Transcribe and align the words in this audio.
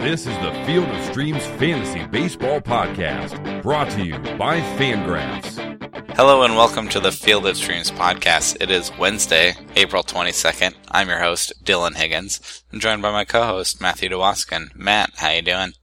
This 0.00 0.26
is 0.26 0.34
the 0.38 0.64
Field 0.64 0.88
of 0.88 1.04
Streams 1.04 1.46
Fantasy 1.58 2.06
Baseball 2.06 2.58
Podcast, 2.62 3.62
brought 3.62 3.90
to 3.90 4.02
you 4.02 4.18
by 4.38 4.58
Fangraphs. 4.78 5.58
Hello 6.16 6.42
and 6.42 6.56
welcome 6.56 6.88
to 6.88 7.00
the 7.00 7.12
Field 7.12 7.46
of 7.46 7.58
Streams 7.58 7.90
podcast. 7.90 8.56
It 8.62 8.70
is 8.70 8.90
Wednesday, 8.98 9.52
April 9.76 10.02
22nd. 10.02 10.72
I'm 10.90 11.10
your 11.10 11.18
host, 11.18 11.52
Dylan 11.62 11.96
Higgins. 11.96 12.64
I'm 12.72 12.80
joined 12.80 13.02
by 13.02 13.12
my 13.12 13.26
co-host, 13.26 13.82
Matthew 13.82 14.08
DeWaskin. 14.08 14.74
Matt, 14.74 15.10
how 15.16 15.32
you 15.32 15.42
doing? 15.42 15.74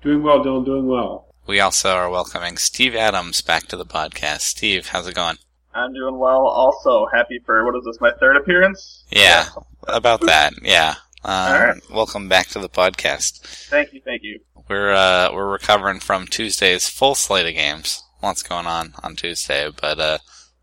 Doing 0.00 0.22
well, 0.22 0.42
Dylan, 0.42 0.64
doing 0.64 0.86
well. 0.86 1.34
We 1.46 1.60
also 1.60 1.90
are 1.90 2.08
welcoming 2.08 2.56
Steve 2.56 2.94
Adams 2.94 3.42
back 3.42 3.64
to 3.66 3.76
the 3.76 3.84
podcast. 3.84 4.40
Steve, 4.40 4.86
how's 4.88 5.06
it 5.06 5.14
going? 5.14 5.36
I'm 5.74 5.92
doing 5.92 6.18
well. 6.18 6.46
Also, 6.46 7.06
happy 7.12 7.40
for 7.44 7.62
what 7.66 7.76
is 7.76 7.84
this? 7.84 8.00
My 8.00 8.12
third 8.18 8.38
appearance. 8.38 9.04
Yeah, 9.10 9.44
about 9.86 10.22
that. 10.22 10.54
Yeah. 10.62 10.94
Um, 11.26 11.32
All 11.52 11.60
right. 11.60 11.90
Welcome 11.90 12.28
back 12.28 12.46
to 12.50 12.60
the 12.60 12.68
podcast. 12.68 13.40
Thank 13.68 13.92
you, 13.92 14.00
thank 14.04 14.22
you. 14.22 14.38
We're 14.68 14.92
uh, 14.92 15.30
we're 15.34 15.50
recovering 15.50 15.98
from 15.98 16.28
Tuesday's 16.28 16.88
full 16.88 17.16
slate 17.16 17.48
of 17.48 17.54
games. 17.54 18.04
Lots 18.22 18.44
going 18.44 18.66
on 18.66 18.94
on 19.02 19.16
Tuesday, 19.16 19.68
but 19.68 19.98
uh, 19.98 20.18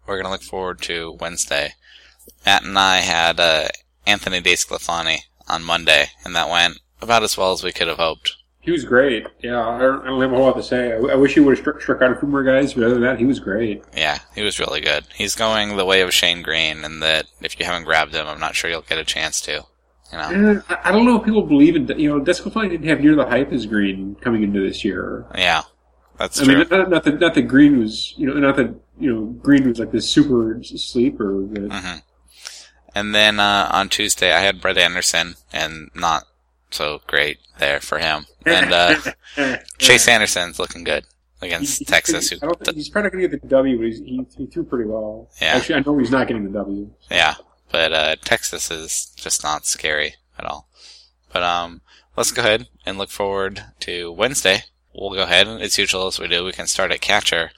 we're 0.07 0.15
gonna 0.15 0.31
look 0.31 0.41
forward 0.41 0.79
to 0.83 1.17
Wednesday. 1.19 1.73
Matt 2.45 2.63
and 2.63 2.79
I 2.79 2.99
had 2.99 3.41
uh, 3.41 3.67
Anthony 4.07 4.39
DeSclafani 4.39 5.23
on 5.49 5.65
Monday, 5.65 6.05
and 6.23 6.33
that 6.33 6.49
went 6.49 6.79
about 7.01 7.23
as 7.23 7.37
well 7.37 7.51
as 7.51 7.61
we 7.61 7.73
could 7.73 7.89
have 7.89 7.97
hoped. 7.97 8.33
He 8.61 8.71
was 8.71 8.85
great. 8.85 9.27
Yeah, 9.41 9.67
I 9.67 9.79
don't, 9.79 10.01
I 10.03 10.05
don't 10.05 10.21
have 10.21 10.31
a 10.31 10.35
whole 10.35 10.45
lot 10.45 10.55
to 10.55 10.63
say. 10.63 10.93
I, 10.93 10.95
I 10.95 11.15
wish 11.15 11.33
he 11.33 11.41
would 11.41 11.57
have 11.57 11.61
struck, 11.61 11.81
struck 11.81 12.01
out 12.01 12.11
a 12.11 12.15
few 12.15 12.29
more 12.29 12.43
guys, 12.43 12.73
but 12.73 12.85
other 12.85 12.93
than 12.93 13.03
that, 13.03 13.19
he 13.19 13.25
was 13.25 13.41
great. 13.41 13.83
Yeah, 13.93 14.19
he 14.33 14.41
was 14.41 14.61
really 14.61 14.79
good. 14.79 15.07
He's 15.13 15.35
going 15.35 15.75
the 15.75 15.83
way 15.83 15.99
of 15.99 16.13
Shane 16.13 16.41
Greene, 16.41 16.85
and 16.85 17.03
that 17.03 17.25
if 17.41 17.59
you 17.59 17.65
haven't 17.65 17.83
grabbed 17.83 18.15
him, 18.15 18.27
I'm 18.27 18.39
not 18.39 18.55
sure 18.55 18.69
you'll 18.69 18.81
get 18.81 18.97
a 18.97 19.03
chance 19.03 19.41
to. 19.41 19.65
You 20.13 20.37
know? 20.37 20.51
Eh, 20.69 20.75
I, 20.83 20.91
don't 20.91 21.05
know 21.05 21.17
if 21.19 21.25
people 21.25 21.41
believe 21.41 21.75
in, 21.75 21.87
you 21.99 22.09
know, 22.09 22.23
Desclafani 22.23 22.69
didn't 22.69 22.87
have 22.87 23.01
near 23.01 23.15
the 23.15 23.25
hype 23.25 23.51
as 23.51 23.65
Greene 23.65 24.15
coming 24.21 24.43
into 24.43 24.61
this 24.61 24.85
year. 24.85 25.25
Yeah, 25.35 25.63
that's 26.17 26.39
I 26.39 26.45
true. 26.45 26.57
mean, 26.59 26.67
not, 26.69 26.89
not 26.89 27.03
that 27.03 27.19
not 27.19 27.33
that 27.33 27.41
Greene 27.43 27.79
was, 27.79 28.13
you 28.17 28.27
know, 28.27 28.33
not 28.33 28.55
that 28.57 28.73
you 28.99 29.11
know 29.13 29.25
Greene 29.41 29.67
was 29.67 29.79
like 29.79 29.91
this 29.91 30.09
super 30.09 30.61
sleeper. 30.63 31.41
But 31.41 31.71
hmm 31.71 31.97
And 32.95 33.15
then 33.15 33.39
uh, 33.39 33.69
on 33.71 33.89
Tuesday, 33.89 34.31
I 34.33 34.39
had 34.41 34.61
Brett 34.61 34.77
Anderson, 34.77 35.35
and 35.51 35.89
not 35.95 36.23
so 36.69 37.01
great 37.07 37.39
there 37.59 37.79
for 37.79 37.97
him. 37.99 38.25
And 38.45 38.71
uh, 38.71 38.95
Chase 39.79 40.07
Anderson's 40.07 40.59
looking 40.59 40.83
good 40.83 41.05
against 41.41 41.79
He- 41.79 41.85
Texas. 41.85 42.31
I 42.33 42.45
Who, 42.45 42.53
he's 42.73 42.89
probably 42.89 43.11
going 43.11 43.23
to 43.23 43.27
get 43.29 43.41
the 43.41 43.47
W, 43.47 43.77
but 43.77 43.85
he's, 43.87 43.99
he, 43.99 44.25
he 44.37 44.45
threw 44.47 44.63
pretty 44.63 44.85
well. 44.89 45.29
Yeah. 45.41 45.55
Actually, 45.55 45.75
I 45.75 45.79
know 45.81 45.97
he's 45.97 46.11
not 46.11 46.27
getting 46.27 46.43
the 46.43 46.51
W. 46.51 46.89
yeah, 47.09 47.35
but 47.73 47.91
uh, 47.91 48.15
Texas 48.23 48.69
is 48.69 49.11
just 49.15 49.43
not 49.43 49.65
scary 49.65 50.15
at 50.37 50.45
all. 50.45 50.69
But 51.33 51.41
um, 51.41 51.81
let's 52.15 52.31
go 52.31 52.43
ahead 52.43 52.67
and 52.85 52.99
look 52.99 53.09
forward 53.09 53.63
to 53.81 54.11
Wednesday. 54.11 54.65
We'll 54.93 55.09
go 55.09 55.23
ahead, 55.23 55.47
and 55.47 55.59
as 55.59 55.79
usual 55.79 56.05
as 56.05 56.19
we 56.19 56.27
do. 56.27 56.45
We 56.45 56.51
can 56.51 56.67
start 56.67 56.91
at 56.91 57.01
catcher. 57.01 57.51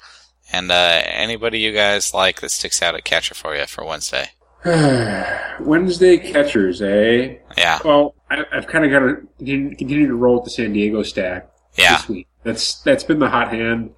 And 0.54 0.72
uh, 0.72 1.02
anybody 1.06 1.60
you 1.60 1.74
guys 1.74 2.14
like 2.14 2.40
that 2.40 2.52
sticks 2.52 2.82
out 2.82 2.96
at 2.96 3.04
catcher 3.04 3.36
for 3.36 3.56
you 3.56 3.66
for 3.66 3.84
Wednesday? 3.84 4.30
Wednesday 5.60 6.18
catchers, 6.18 6.82
eh? 6.82 7.36
Yeah, 7.58 7.80
Well, 7.84 8.16
I, 8.30 8.46
I've 8.54 8.68
kind 8.68 8.86
of 8.86 8.92
got 8.92 9.00
to 9.00 9.28
continue, 9.38 10.08
to 10.08 10.16
roll 10.16 10.36
with 10.36 10.46
the 10.46 10.50
San 10.52 10.72
Diego 10.72 11.04
stack 11.04 11.52
yeah, 11.78 11.98
this 11.98 12.08
week. 12.08 12.28
That's 12.44 12.82
that's 12.84 13.04
been 13.04 13.20
the 13.20 13.30
hot 13.30 13.52
hand. 13.52 13.94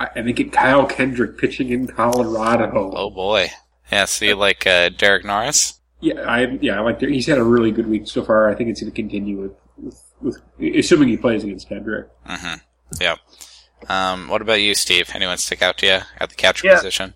I, 0.00 0.08
I 0.16 0.22
think 0.22 0.40
it 0.40 0.52
Kyle 0.52 0.84
Kendrick 0.84 1.38
pitching 1.38 1.70
in 1.70 1.86
Colorado. 1.86 2.92
oh 2.96 3.10
boy. 3.10 3.50
Yeah, 3.90 4.04
so 4.04 4.24
you 4.24 4.34
like 4.36 4.66
uh, 4.66 4.90
Derek 4.90 5.24
Norris? 5.24 5.80
Yeah, 6.00 6.20
I 6.26 6.58
yeah, 6.60 6.78
I 6.78 6.80
like. 6.80 7.00
that. 7.00 7.10
He's 7.10 7.26
had 7.26 7.38
a 7.38 7.44
really 7.44 7.70
good 7.72 7.86
week 7.86 8.06
so 8.06 8.24
far. 8.24 8.48
I 8.48 8.54
think 8.54 8.70
it's 8.70 8.80
going 8.80 8.90
to 8.90 8.96
continue 8.96 9.36
with, 9.40 9.52
with, 9.76 10.02
with 10.22 10.76
assuming 10.78 11.08
he 11.08 11.16
plays 11.16 11.44
against 11.44 11.68
Kendrick. 11.68 12.06
Mm-hmm. 12.26 12.54
Yep. 13.00 13.18
Um, 13.88 14.28
what 14.28 14.42
about 14.42 14.60
you, 14.60 14.74
Steve? 14.74 15.10
Anyone 15.14 15.38
stick 15.38 15.60
out 15.62 15.78
to 15.78 15.86
you 15.86 15.98
at 16.18 16.30
the 16.30 16.34
catcher 16.36 16.66
Yeah. 16.68 16.76
position? 16.76 17.14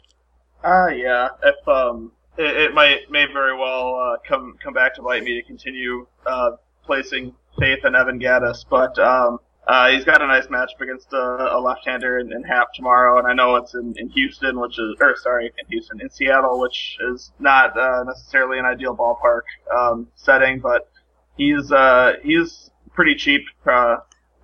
Uh, 0.62 0.88
yeah. 0.88 1.28
If 1.42 1.66
um, 1.68 2.12
it, 2.36 2.56
it 2.56 2.74
might 2.74 3.10
may 3.10 3.26
very 3.32 3.56
well 3.56 3.94
uh, 3.96 4.16
come 4.28 4.56
come 4.62 4.74
back 4.74 4.94
to 4.96 5.02
bite 5.02 5.22
me 5.22 5.40
to 5.40 5.46
continue 5.46 6.06
uh, 6.26 6.52
placing 6.84 7.34
faith 7.58 7.84
in 7.84 7.94
Evan 7.94 8.18
Gattis, 8.18 8.64
but 8.68 8.98
um, 8.98 9.38
uh, 9.66 9.88
he's 9.90 10.04
got 10.04 10.22
a 10.22 10.26
nice 10.26 10.46
matchup 10.46 10.80
against 10.80 11.12
a, 11.12 11.56
a 11.56 11.60
left-hander 11.60 12.18
in, 12.18 12.32
in 12.32 12.42
Happ 12.42 12.72
tomorrow, 12.74 13.18
and 13.18 13.26
I 13.26 13.34
know 13.34 13.56
it's 13.56 13.74
in, 13.74 13.94
in 13.96 14.08
Houston, 14.10 14.60
which 14.60 14.78
is 14.78 14.96
or 15.00 15.14
sorry, 15.16 15.46
in 15.46 15.66
Houston, 15.70 16.00
in 16.00 16.10
Seattle, 16.10 16.60
which 16.60 16.98
is 17.12 17.32
not 17.38 17.78
uh, 17.78 18.04
necessarily 18.04 18.58
an 18.58 18.64
ideal 18.64 18.96
ballpark 18.96 19.42
um, 19.74 20.08
setting, 20.16 20.60
but 20.60 20.90
he's 21.36 21.72
uh, 21.72 22.14
he's 22.22 22.70
pretty 22.92 23.14
cheap. 23.14 23.42
Uh, 23.66 23.96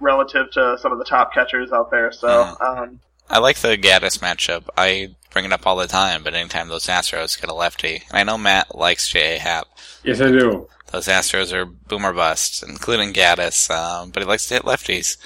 Relative 0.02 0.50
to 0.52 0.78
some 0.80 0.92
of 0.92 0.98
the 0.98 1.04
top 1.04 1.34
catchers 1.34 1.72
out 1.72 1.90
there, 1.90 2.10
so 2.10 2.56
um, 2.58 3.00
I 3.28 3.38
like 3.38 3.58
the 3.58 3.76
Gattis 3.76 4.18
matchup. 4.18 4.66
I 4.74 5.14
bring 5.30 5.44
it 5.44 5.52
up 5.52 5.66
all 5.66 5.76
the 5.76 5.86
time, 5.86 6.22
but 6.22 6.34
anytime 6.34 6.68
those 6.68 6.86
Astros 6.86 7.40
get 7.40 7.50
a 7.50 7.54
lefty, 7.54 8.02
and 8.08 8.18
I 8.18 8.24
know 8.24 8.38
Matt 8.38 8.74
likes 8.74 9.08
J.A. 9.08 9.38
Happ. 9.38 9.66
Yes, 10.04 10.20
I 10.20 10.30
do. 10.30 10.68
Those 10.92 11.06
Astros 11.06 11.52
are 11.52 11.64
boomer 11.64 12.12
busts, 12.12 12.62
including 12.62 13.12
Gattis, 13.12 13.70
um, 13.70 14.10
but 14.10 14.22
he 14.22 14.28
likes 14.28 14.48
to 14.48 14.54
hit 14.54 14.64
lefties. 14.64 15.16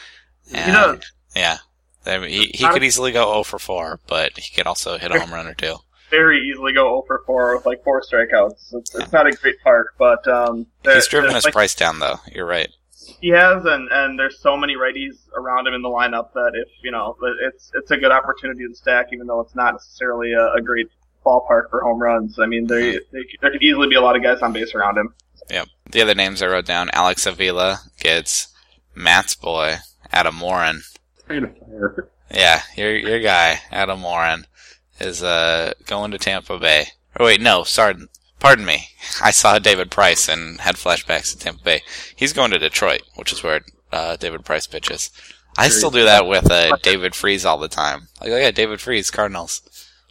he 0.48 0.56
does. 0.56 1.00
Yeah. 1.34 1.59
I 2.06 2.19
mean, 2.19 2.28
he, 2.28 2.50
he 2.54 2.69
could 2.69 2.84
easily 2.84 3.12
go 3.12 3.32
0 3.32 3.44
for 3.44 3.59
4, 3.59 4.00
but 4.06 4.37
he 4.38 4.54
could 4.54 4.66
also 4.66 4.98
hit 4.98 5.10
a 5.10 5.19
home 5.19 5.32
run 5.32 5.47
or 5.47 5.54
two. 5.54 5.76
very 6.10 6.41
easily 6.48 6.72
go 6.72 6.84
0 6.84 7.04
for 7.06 7.22
4 7.26 7.56
with 7.56 7.66
like 7.66 7.82
four 7.82 8.03
strikeouts. 8.03 8.75
It's, 8.75 8.94
it's 8.94 9.12
not 9.12 9.26
a 9.26 9.32
great 9.32 9.60
park, 9.62 9.94
but 9.98 10.26
um, 10.28 10.66
He's 10.84 11.09
driven 11.09 11.34
his 11.34 11.44
like, 11.44 11.54
price 11.54 11.75
down, 11.75 11.98
though. 11.98 12.16
You're 12.32 12.47
right. 12.47 12.69
He 13.20 13.28
has, 13.28 13.65
and 13.65 13.88
and 13.91 14.19
there's 14.19 14.41
so 14.41 14.56
many 14.56 14.75
righties 14.76 15.16
around 15.37 15.66
him 15.66 15.75
in 15.75 15.82
the 15.82 15.88
lineup 15.88 16.32
that 16.34 16.53
if 16.54 16.69
you 16.82 16.91
know, 16.91 17.16
it's 17.42 17.70
it's 17.75 17.91
a 17.91 17.97
good 17.97 18.12
opportunity 18.12 18.66
to 18.66 18.75
stack, 18.75 19.09
even 19.12 19.26
though 19.26 19.41
it's 19.41 19.54
not 19.54 19.75
necessarily 19.75 20.32
a, 20.32 20.53
a 20.54 20.60
great 20.60 20.88
ballpark 21.25 21.70
for 21.70 21.81
home 21.82 22.00
runs. 22.00 22.38
I 22.38 22.47
mean, 22.47 22.66
they, 22.66 22.98
they 23.12 23.25
there 23.41 23.50
could 23.50 23.62
easily 23.62 23.88
be 23.88 23.97
a 23.97 24.00
lot 24.00 24.16
of 24.16 24.22
guys 24.22 24.43
on 24.43 24.53
base 24.53 24.75
around 24.75 24.98
him. 24.98 25.14
Yep. 25.50 25.69
The 25.91 26.03
other 26.03 26.14
names 26.14 26.43
I 26.43 26.47
wrote 26.47 26.66
down, 26.66 26.91
Alex 26.93 27.26
Avila 27.26 27.81
gets 28.00 28.48
Matt's 28.94 29.34
boy, 29.34 29.76
Adam 30.12 30.41
Warren. 30.41 30.82
Kind 31.28 31.44
of 31.44 31.56
fire. 31.59 32.09
Yeah, 32.31 32.62
your 32.76 32.97
your 32.97 33.20
guy, 33.20 33.60
Adam 33.70 34.03
Warren, 34.03 34.47
is 35.00 35.22
uh 35.22 35.72
going 35.87 36.10
to 36.12 36.19
Tampa 36.19 36.59
Bay. 36.59 36.87
Oh 37.19 37.26
wait, 37.26 37.41
no, 37.41 37.64
sorry, 37.64 37.94
pardon 38.44 38.66
me. 38.66 38.88
I 39.22 39.31
saw 39.31 39.59
David 39.59 39.91
Price 39.91 40.28
and 40.28 40.60
had 40.60 40.77
flashbacks 40.77 41.32
to 41.32 41.38
Tampa 41.38 41.65
Bay. 41.65 41.82
He's 42.15 42.34
going 42.34 42.50
to 42.50 42.59
Detroit, 42.59 43.00
which 43.16 43.32
is 43.32 43.43
where 43.43 43.62
uh, 43.91 44.16
David 44.16 44.44
Price 44.44 44.66
pitches. 44.66 45.10
I 45.56 45.69
still 45.71 45.91
do 45.91 46.05
that 46.05 46.27
with 46.27 46.50
uh, 46.50 46.77
David 46.82 47.15
Freese 47.15 47.47
all 47.47 47.56
the 47.56 47.69
time. 47.69 48.09
Like, 48.21 48.32
oh 48.32 48.37
yeah, 48.37 48.50
David 48.50 48.82
Freese, 48.82 49.10
Cardinals. 49.10 49.62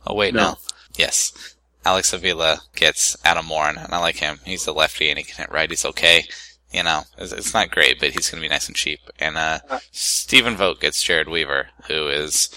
Oh 0.08 0.16
wait, 0.16 0.34
no. 0.34 0.42
No. 0.42 0.58
Yes, 0.98 1.56
Alex 1.86 2.12
Avila 2.12 2.62
gets 2.76 3.16
Adam 3.24 3.50
Warren, 3.50 3.78
and 3.78 3.94
I 3.94 4.00
like 4.00 4.16
him. 4.16 4.40
He's 4.46 4.66
a 4.66 4.74
lefty 4.74 5.10
and 5.10 5.20
he 5.20 5.26
can 5.26 5.36
hit 5.36 5.52
right. 5.52 5.70
He's 5.70 5.86
okay. 5.86 6.26
You 6.72 6.82
know, 6.82 7.04
it's, 7.20 7.34
it's 7.34 7.54
not 7.54 7.70
great, 7.70 8.00
but 8.00 8.14
he's 8.14 8.32
going 8.32 8.42
to 8.42 8.50
be 8.50 8.52
nice 8.52 8.66
and 8.66 8.76
cheap. 8.76 9.00
And 9.20 9.38
uh, 9.38 9.60
Stephen 9.92 10.56
Vogt 10.56 10.82
gets 10.82 11.04
Jered 11.04 11.30
Weaver, 11.30 11.68
who 11.88 12.08
is 12.08 12.50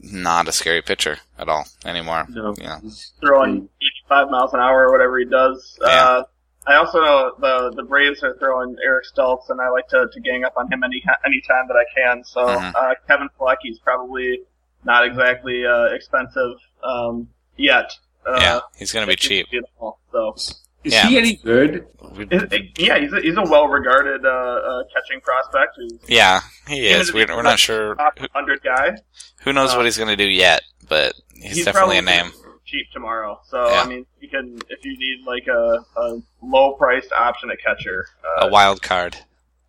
not 0.00 0.48
a 0.48 0.52
scary 0.52 0.82
pitcher 0.82 1.18
at 1.38 1.48
all 1.48 1.66
anymore. 1.84 2.26
No, 2.28 2.54
Yeah. 2.58 2.80
he's- 2.80 3.12
Throwing 3.20 3.68
85 4.08 4.30
miles 4.30 4.52
an 4.54 4.60
hour 4.60 4.86
or 4.88 4.92
whatever 4.92 5.18
he 5.18 5.24
does. 5.24 5.78
Yeah. 5.80 5.88
Uh, 5.88 6.24
I 6.66 6.74
also 6.76 7.00
know 7.00 7.32
the 7.40 7.72
the 7.74 7.82
Braves 7.82 8.22
are 8.22 8.36
throwing 8.38 8.76
Eric 8.84 9.04
Stults, 9.06 9.50
and 9.50 9.60
I 9.60 9.68
like 9.70 9.88
to, 9.88 10.06
to 10.12 10.20
gang 10.20 10.44
up 10.44 10.54
on 10.56 10.70
him 10.72 10.84
any 10.84 11.02
any 11.26 11.42
time 11.48 11.66
that 11.68 11.76
I 11.76 11.84
can. 11.96 12.22
So 12.24 12.46
Mhm. 12.46 12.72
uh, 12.76 12.94
Kevin 13.08 13.28
Plawecki's 13.38 13.80
probably 13.80 14.42
not 14.84 15.04
exactly 15.04 15.66
uh, 15.66 15.86
expensive 15.86 16.56
um, 16.84 17.28
yet. 17.56 17.92
Uh, 18.24 18.38
yeah, 18.40 18.60
he's 18.76 18.92
going 18.92 19.04
to 19.04 19.10
be 19.10 19.16
cheap. 19.16 19.50
Beautiful. 19.50 19.98
So 20.12 20.36
Is 20.84 20.92
Yeah. 20.92 21.06
he 21.08 21.18
any 21.18 21.36
good? 21.36 21.86
It- 22.18 22.52
it- 22.52 22.78
yeah, 22.78 22.98
he's 22.98 23.12
a, 23.12 23.20
he's 23.20 23.36
a 23.36 23.42
well 23.42 23.68
regarded 23.68 24.24
uh, 24.24 24.28
uh, 24.28 24.82
catching 24.94 25.20
prospect. 25.20 25.76
He's 25.78 25.98
Yeah, 26.08 26.40
he 26.68 26.86
is. 26.88 27.12
We're, 27.12 27.26
we're 27.28 27.42
not 27.42 27.58
sure. 27.58 27.94
top 27.94 28.18
Who, 28.18 28.26
hundred 28.34 28.62
guy. 28.62 28.96
who 29.44 29.52
knows 29.52 29.72
uh, 29.72 29.76
what 29.76 29.84
he's 29.86 29.96
going 29.96 30.08
to 30.10 30.16
do 30.16 30.28
yet, 30.28 30.62
but 30.88 31.14
he's, 31.34 31.64
definitely 31.64 31.98
a 31.98 32.02
name. 32.02 32.32
Cheap 32.64 32.86
tomorrow. 32.92 33.40
So 33.48 33.68
Yeah. 33.68 33.82
I 33.82 33.86
mean, 33.86 34.06
you 34.20 34.28
can 34.28 34.58
if 34.68 34.84
you 34.84 34.96
need 34.98 35.24
like 35.26 35.46
a, 35.46 35.84
a 36.00 36.20
low 36.42 36.72
priced 36.74 37.12
option 37.12 37.50
at 37.50 37.58
catcher. 37.64 38.06
Uh, 38.24 38.46
A 38.46 38.50
wild 38.50 38.82
card. 38.82 39.16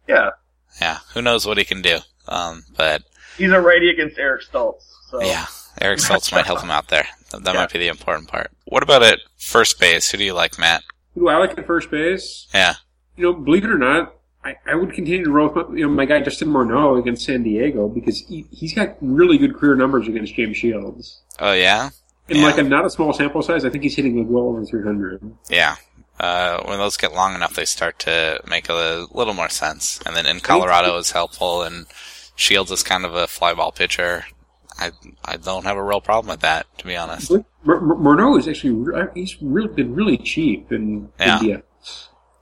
yeah, 0.08 0.32
Yeah, 0.82 1.00
who 1.14 1.22
knows 1.22 1.46
what 1.46 1.58
he 1.58 1.66
can 1.66 1.82
do. 1.82 2.00
Um, 2.28 2.64
but 2.76 3.04
he's 3.38 3.52
a 3.52 3.60
righty 3.62 3.90
against 3.90 4.18
Eric 4.18 4.42
Stults. 4.44 4.86
So 5.12 5.22
yeah, 5.22 5.46
Eric 5.82 6.00
Stults 6.00 6.32
might 6.32 6.46
help 6.46 6.62
him 6.62 6.72
out 6.72 6.88
there. 6.88 7.08
That, 7.32 7.44
that 7.44 7.54
Yeah. 7.54 7.60
might 7.62 7.72
be 7.74 7.80
the 7.80 7.88
important 7.90 8.28
part. 8.30 8.52
What 8.66 8.84
about 8.84 9.04
at 9.04 9.20
first 9.38 9.80
base? 9.80 10.10
Who 10.12 10.18
do 10.18 10.24
you 10.24 10.34
like, 10.34 10.58
Matt? 10.58 10.84
Who 11.14 11.22
do 11.22 11.28
I 11.30 11.38
like 11.38 11.58
at 11.58 11.66
first 11.68 11.92
base? 11.92 12.48
Yeah, 12.54 12.74
You 13.18 13.24
know, 13.26 13.34
believe 13.34 13.64
it 13.64 13.70
or 13.70 13.78
not, 13.78 14.16
I, 14.44 14.56
I 14.66 14.76
would 14.76 14.94
continue 14.94 15.24
to 15.24 15.32
roll 15.32 15.50
with 15.50 15.70
my, 15.70 15.76
you 15.78 15.86
know, 15.88 15.94
my 15.94 16.06
guy 16.06 16.22
Justin 16.22 16.50
Morneau 16.50 17.00
against 17.00 17.26
San 17.26 17.44
Diego 17.44 17.88
because 17.88 18.20
he, 18.20 18.46
he's 18.52 18.74
got 18.74 18.98
really 19.02 19.38
good 19.38 19.56
career 19.56 19.76
numbers 19.76 20.08
against 20.08 20.36
James 20.36 20.58
Shields. 20.58 21.22
Oh 21.40 21.54
yeah, 21.54 21.90
In 22.30 22.38
Yeah. 22.38 22.44
like 22.44 22.58
a 22.58 22.64
not 22.64 22.86
a 22.86 22.90
small 22.90 23.14
sample 23.14 23.42
size, 23.42 23.64
I 23.66 23.70
think 23.70 23.84
he's 23.84 23.96
hitting 23.96 24.18
like 24.18 24.28
well 24.30 24.46
over 24.46 24.66
300. 24.66 25.22
yeah. 25.50 25.76
Uh, 26.20 26.62
when 26.66 26.78
those 26.78 26.96
get 26.96 27.12
long 27.12 27.34
enough, 27.36 27.56
they 27.56 27.66
start 27.66 27.98
to 28.00 28.40
make 28.48 28.70
a 28.70 29.08
little 29.12 29.34
more 29.34 29.50
sense. 29.50 30.00
And 30.06 30.16
then 30.16 30.26
in 30.28 30.40
Colorado 30.42 30.96
is 30.98 31.12
helpful, 31.12 31.64
and 31.64 31.88
Shields 32.36 32.70
is 32.72 32.84
kind 32.84 33.04
of 33.04 33.16
a 33.16 33.26
fly 33.28 33.54
ball 33.56 33.72
pitcher. 33.72 34.26
I 34.80 34.92
I 35.26 35.38
don't 35.38 35.66
have 35.66 35.78
a 35.78 35.84
real 35.84 36.02
problem 36.02 36.32
with 36.32 36.42
that, 36.42 36.66
to 36.80 36.86
be 36.86 36.96
honest. 36.96 37.32
Morneau 37.66 38.38
is 38.40 38.48
actually 38.48 38.72
re- 38.72 39.08
he's 39.16 39.38
really 39.42 39.68
been 39.74 39.94
really 39.96 40.18
cheap 40.18 40.72
in 40.72 41.10
Yeah. 41.20 41.40
India. 41.40 41.64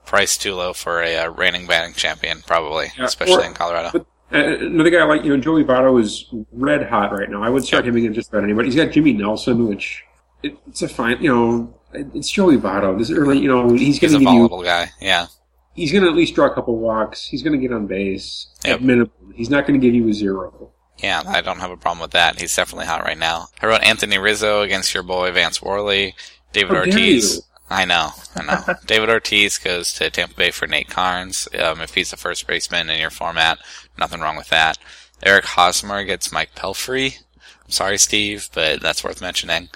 Price 0.06 0.36
too 0.36 0.54
low 0.54 0.72
for 0.72 1.00
a 1.02 1.16
uh, 1.16 1.30
reigning 1.30 1.66
batting 1.66 1.94
champion, 1.94 2.42
probably, 2.46 2.88
Yeah, 2.98 3.04
especially 3.04 3.44
or- 3.44 3.46
in 3.46 3.54
Colorado. 3.54 3.90
But 3.92 4.06
uh, 4.38 4.56
another 4.66 4.90
guy 4.90 5.04
like 5.04 5.24
you 5.24 5.34
know 5.36 5.40
Joey 5.42 5.62
Votto 5.64 6.00
is 6.00 6.26
red 6.52 6.88
hot 6.88 7.12
right 7.12 7.28
now. 7.28 7.42
I 7.42 7.50
would 7.50 7.64
start 7.64 7.86
him 7.86 7.96
against 7.96 8.16
just 8.16 8.30
about 8.30 8.44
anybody. 8.44 8.68
He's 8.68 8.76
got 8.76 8.90
Jimmy 8.92 9.12
Nelson, 9.12 9.68
which 9.68 10.02
it, 10.42 10.56
it's 10.66 10.80
a 10.82 10.88
fine. 10.88 11.22
You 11.22 11.34
know, 11.34 11.74
it's 11.92 12.30
Joey 12.30 12.56
Votto. 12.56 12.98
This 12.98 13.10
early, 13.10 13.38
you 13.38 13.48
know, 13.48 13.72
he's 13.74 13.98
going 13.98 14.10
to 14.12 14.16
a 14.16 14.20
give 14.20 14.28
you. 14.32 14.38
volatile 14.48 14.62
guy. 14.62 14.90
Yeah. 15.00 15.26
He's 15.74 15.92
going 15.92 16.04
to 16.04 16.10
at 16.10 16.16
least 16.16 16.34
draw 16.34 16.46
a 16.46 16.54
couple 16.54 16.76
walks. 16.78 17.26
He's 17.26 17.42
going 17.42 17.58
to 17.58 17.58
get 17.58 17.74
on 17.74 17.86
base 17.86 18.46
Yep. 18.64 18.74
at 18.80 18.82
minimum. 18.82 19.10
He's 19.34 19.48
not 19.48 19.66
going 19.66 19.80
to 19.80 19.86
give 19.86 19.94
you 19.94 20.06
a 20.08 20.12
zero. 20.12 20.70
Yeah, 21.02 21.22
I 21.26 21.40
don't 21.40 21.58
have 21.58 21.70
a 21.70 21.76
problem 21.76 22.00
with 22.00 22.12
that. 22.12 22.40
He's 22.40 22.54
definitely 22.54 22.86
hot 22.86 23.02
right 23.02 23.18
now. 23.18 23.48
I 23.60 23.66
wrote 23.66 23.82
Anthony 23.82 24.18
Rizzo 24.18 24.62
against 24.62 24.94
your 24.94 25.02
boy 25.02 25.32
Vance 25.32 25.60
Worley. 25.60 26.14
David 26.52 26.72
How 26.72 26.80
Ortiz. 26.80 27.42
I 27.68 27.84
know, 27.86 28.10
I 28.36 28.42
know. 28.44 28.74
David 28.86 29.08
Ortiz 29.08 29.58
goes 29.58 29.92
to 29.94 30.10
Tampa 30.10 30.34
Bay 30.34 30.50
for 30.50 30.66
Nate 30.66 30.88
Karns. 30.88 31.48
Um, 31.58 31.80
if 31.80 31.94
he's 31.94 32.10
the 32.10 32.16
first 32.16 32.46
baseman 32.46 32.90
in 32.90 33.00
your 33.00 33.10
format, 33.10 33.58
nothing 33.98 34.20
wrong 34.20 34.36
with 34.36 34.50
that. 34.50 34.78
Eric 35.22 35.44
Hosmer 35.44 36.04
gets 36.04 36.32
Mike 36.32 36.54
Pelfrey. 36.54 37.18
I'm 37.64 37.70
sorry, 37.70 37.98
Steve, 37.98 38.48
but 38.54 38.80
that's 38.80 39.02
worth 39.02 39.20
mentioning. 39.22 39.70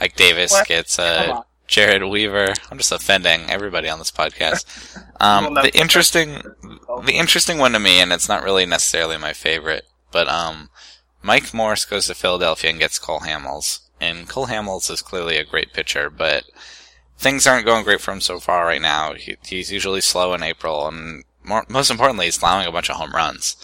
Ike 0.00 0.16
Davis 0.16 0.52
What? 0.52 0.66
gets 0.66 0.98
uh. 0.98 1.42
Jered 1.68 2.10
Weaver. 2.10 2.52
I'm 2.70 2.76
just 2.76 2.92
offending 2.92 3.48
everybody 3.48 3.88
on 3.88 3.98
this 3.98 4.10
podcast. 4.10 4.66
Um, 5.22 5.54
the 5.54 5.70
interesting, 5.78 6.32
the 7.04 7.12
interesting 7.14 7.58
one 7.58 7.70
to 7.74 7.78
me, 7.78 8.00
and 8.00 8.12
it's 8.12 8.28
not 8.28 8.42
really 8.42 8.66
necessarily 8.66 9.16
my 9.16 9.32
favorite, 9.32 9.84
but 10.12 10.28
um, 10.28 10.70
Mike 11.22 11.52
Morse 11.54 11.84
goes 11.84 12.06
to 12.06 12.14
Philadelphia 12.14 12.70
and 12.70 12.78
gets 12.78 12.98
Cole 12.98 13.20
Hamels. 13.20 13.80
And 14.00 14.28
Cole 14.28 14.46
Hamels 14.48 14.90
is 14.90 15.02
clearly 15.02 15.36
a 15.36 15.44
great 15.44 15.72
pitcher, 15.72 16.10
but 16.10 16.44
things 17.18 17.46
aren't 17.46 17.66
going 17.66 17.84
great 17.84 18.00
for 18.00 18.12
him 18.12 18.20
so 18.20 18.40
far 18.40 18.66
right 18.66 18.82
now. 18.82 19.14
He, 19.14 19.36
he's 19.44 19.70
usually 19.72 20.00
slow 20.00 20.34
in 20.34 20.42
April, 20.42 20.86
and 20.88 21.24
more, 21.44 21.64
most 21.68 21.90
importantly, 21.90 22.26
he's 22.26 22.40
allowing 22.40 22.66
a 22.66 22.72
bunch 22.72 22.90
of 22.90 22.96
home 22.96 23.12
runs. 23.12 23.56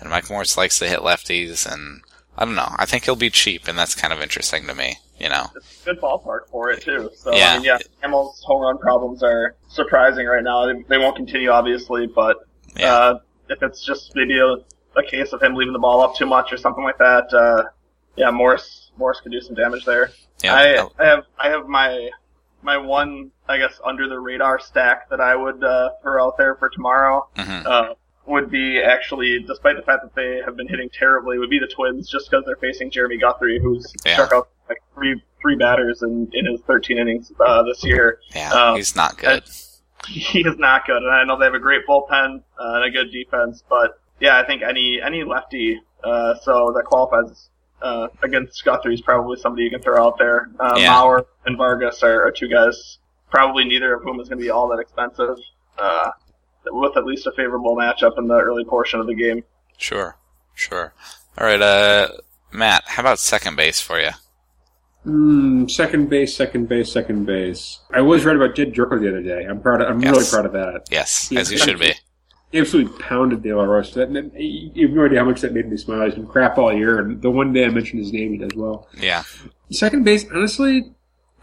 And 0.00 0.10
Mike 0.10 0.30
Morse 0.30 0.56
likes 0.56 0.78
to 0.78 0.88
hit 0.88 1.00
lefties, 1.00 1.70
and 1.70 2.00
I 2.36 2.44
don't 2.44 2.56
know. 2.56 2.74
I 2.76 2.86
think 2.86 3.04
he'll 3.04 3.14
be 3.14 3.30
cheap, 3.30 3.68
and 3.68 3.78
that's 3.78 3.94
kind 3.94 4.12
of 4.12 4.20
interesting 4.20 4.66
to 4.66 4.74
me. 4.74 4.98
You 5.20 5.28
know, 5.28 5.46
It's 5.54 5.82
a 5.82 5.84
good 5.84 6.00
ballpark 6.00 6.48
for 6.50 6.70
it 6.70 6.82
too. 6.82 7.08
So 7.14 7.32
Yeah. 7.32 7.52
I 7.52 7.54
mean, 7.56 7.64
yeah, 7.64 7.78
Hamels' 8.02 8.42
home 8.42 8.62
run 8.62 8.78
problems 8.78 9.22
are 9.22 9.54
surprising 9.68 10.26
right 10.26 10.42
now. 10.42 10.66
They, 10.66 10.82
they 10.88 10.98
won't 10.98 11.14
continue, 11.14 11.50
obviously, 11.50 12.08
but 12.08 12.38
yeah, 12.76 12.92
uh, 12.92 13.18
if 13.48 13.62
it's 13.62 13.84
just 13.84 14.12
maybe 14.16 14.38
a, 14.38 14.56
a 14.96 15.02
case 15.02 15.32
of 15.32 15.42
him 15.42 15.54
leaving 15.54 15.72
the 15.72 15.78
ball 15.78 16.02
up 16.02 16.14
too 16.16 16.26
much 16.26 16.52
or 16.52 16.56
something 16.56 16.84
like 16.84 16.98
that, 16.98 17.32
uh, 17.32 17.64
yeah, 18.16 18.30
Morse 18.30 18.90
Morse 18.96 19.20
could 19.20 19.32
do 19.32 19.40
some 19.40 19.54
damage 19.54 19.84
there. 19.84 20.10
yeah. 20.42 20.54
I, 20.54 21.02
I 21.02 21.06
have 21.06 21.24
I 21.38 21.48
have 21.50 21.66
my 21.66 22.10
my 22.62 22.76
one 22.78 23.30
I 23.48 23.58
guess 23.58 23.78
under 23.84 24.08
the 24.08 24.18
radar 24.18 24.58
stack 24.58 25.10
that 25.10 25.20
I 25.20 25.34
would 25.36 25.62
uh, 25.62 25.90
throw 26.02 26.26
out 26.26 26.38
there 26.38 26.54
for 26.56 26.68
tomorrow 26.70 27.28
Mhm. 27.36 27.66
uh, 27.66 27.94
would 28.26 28.50
be 28.50 28.80
actually, 28.80 29.40
despite 29.46 29.76
the 29.76 29.82
fact 29.82 30.02
that 30.02 30.14
they 30.14 30.40
have 30.44 30.56
been 30.56 30.66
hitting 30.68 30.88
terribly, 30.98 31.38
would 31.38 31.50
be 31.50 31.58
the 31.58 31.66
Twins 31.66 32.08
just 32.08 32.30
because 32.30 32.42
they're 32.46 32.56
facing 32.56 32.90
Jeremy 32.90 33.18
Guthrie, 33.18 33.60
who's 33.60 33.92
Yeah. 34.06 34.14
struck 34.14 34.32
out 34.32 34.48
like 34.68 34.78
three 34.94 35.20
three 35.42 35.56
batters 35.56 36.02
in, 36.02 36.30
in 36.32 36.46
his 36.46 36.62
13 36.62 36.96
innings 36.96 37.30
uh, 37.44 37.62
this 37.64 37.84
year. 37.84 38.18
yeah. 38.34 38.50
uh, 38.50 38.74
he's 38.76 38.96
not 38.96 39.18
good. 39.18 39.42
He 40.06 40.40
is 40.40 40.58
not 40.58 40.86
good, 40.86 41.02
and 41.02 41.10
I 41.10 41.24
know 41.24 41.38
they 41.38 41.46
have 41.46 41.54
a 41.54 41.58
great 41.58 41.86
bullpen 41.86 42.36
uh, 42.60 42.74
and 42.74 42.84
a 42.84 42.90
good 42.90 43.10
defense, 43.10 43.62
but 43.70 43.98
yeah, 44.20 44.38
I 44.38 44.46
think 44.46 44.62
any 44.62 45.00
any 45.02 45.24
lefty 45.24 45.80
uh, 46.02 46.34
so 46.42 46.72
that 46.76 46.84
qualifies 46.84 47.48
uh, 47.82 48.08
against 48.22 48.64
Guthrie 48.64 48.94
is 48.94 49.00
probably 49.00 49.36
somebody 49.38 49.64
you 49.64 49.70
can 49.70 49.80
throw 49.82 50.04
out 50.06 50.18
there. 50.18 50.50
Uh, 50.58 50.74
Yeah. 50.78 50.94
Mauer 50.94 51.24
and 51.46 51.56
Vargas 51.56 52.02
are, 52.02 52.26
are 52.26 52.30
two 52.30 52.48
guys, 52.48 52.98
probably 53.30 53.64
neither 53.64 53.94
of 53.94 54.02
whom 54.02 54.20
is 54.20 54.28
going 54.28 54.38
to 54.38 54.44
be 54.44 54.50
all 54.50 54.68
that 54.68 54.78
expensive, 54.80 55.36
uh, 55.78 56.10
with 56.66 56.96
at 56.96 57.04
least 57.04 57.26
a 57.26 57.32
favorable 57.32 57.76
matchup 57.76 58.16
in 58.18 58.26
the 58.28 58.38
early 58.38 58.64
portion 58.64 59.00
of 59.00 59.06
the 59.06 59.14
game. 59.14 59.42
Sure, 59.76 60.16
sure. 60.54 60.94
All 61.36 61.46
right, 61.46 61.60
uh, 61.60 62.08
Matt, 62.52 62.84
how 62.86 63.02
about 63.02 63.18
second 63.18 63.56
base 63.56 63.80
for 63.80 63.98
you? 64.00 64.10
Mm, 65.04 65.70
second 65.70 66.08
base, 66.08 66.34
second 66.34 66.68
base, 66.68 66.90
second 66.90 67.26
base. 67.26 67.80
I 67.92 68.00
was 68.00 68.24
right 68.24 68.36
about 68.36 68.54
Jed 68.54 68.72
Gyorko 68.72 69.00
the 69.00 69.08
other 69.08 69.22
day. 69.22 69.44
I'm 69.44 69.60
proud. 69.60 69.82
Of, 69.82 69.88
I'm 69.88 70.00
really 70.00 70.24
proud 70.24 70.46
of 70.46 70.52
that. 70.52 70.86
Yes, 70.90 71.30
Yeah, 71.30 71.40
as 71.40 71.52
you 71.52 71.58
should 71.58 71.78
be. 71.78 71.92
Absolutely 72.54 72.98
pounded 72.98 73.42
De 73.42 73.52
La 73.52 73.64
Rosa. 73.64 74.00
That, 74.00 74.12
that, 74.12 74.40
you 74.40 74.86
have 74.86 74.96
no 74.96 75.06
idea 75.06 75.18
how 75.18 75.24
much 75.24 75.40
that 75.40 75.52
made 75.52 75.68
me 75.68 75.76
smile. 75.76 76.04
He's 76.04 76.14
been 76.14 76.26
crap 76.26 76.56
all 76.56 76.72
year, 76.72 77.00
and 77.00 77.20
the 77.20 77.30
one 77.30 77.52
day 77.52 77.64
I 77.64 77.68
mentioned 77.68 78.00
his 78.00 78.12
name, 78.12 78.32
he 78.32 78.38
does 78.38 78.54
well. 78.54 78.88
Yeah, 78.96 79.24
Second 79.70 80.04
base, 80.04 80.24
honestly, 80.32 80.92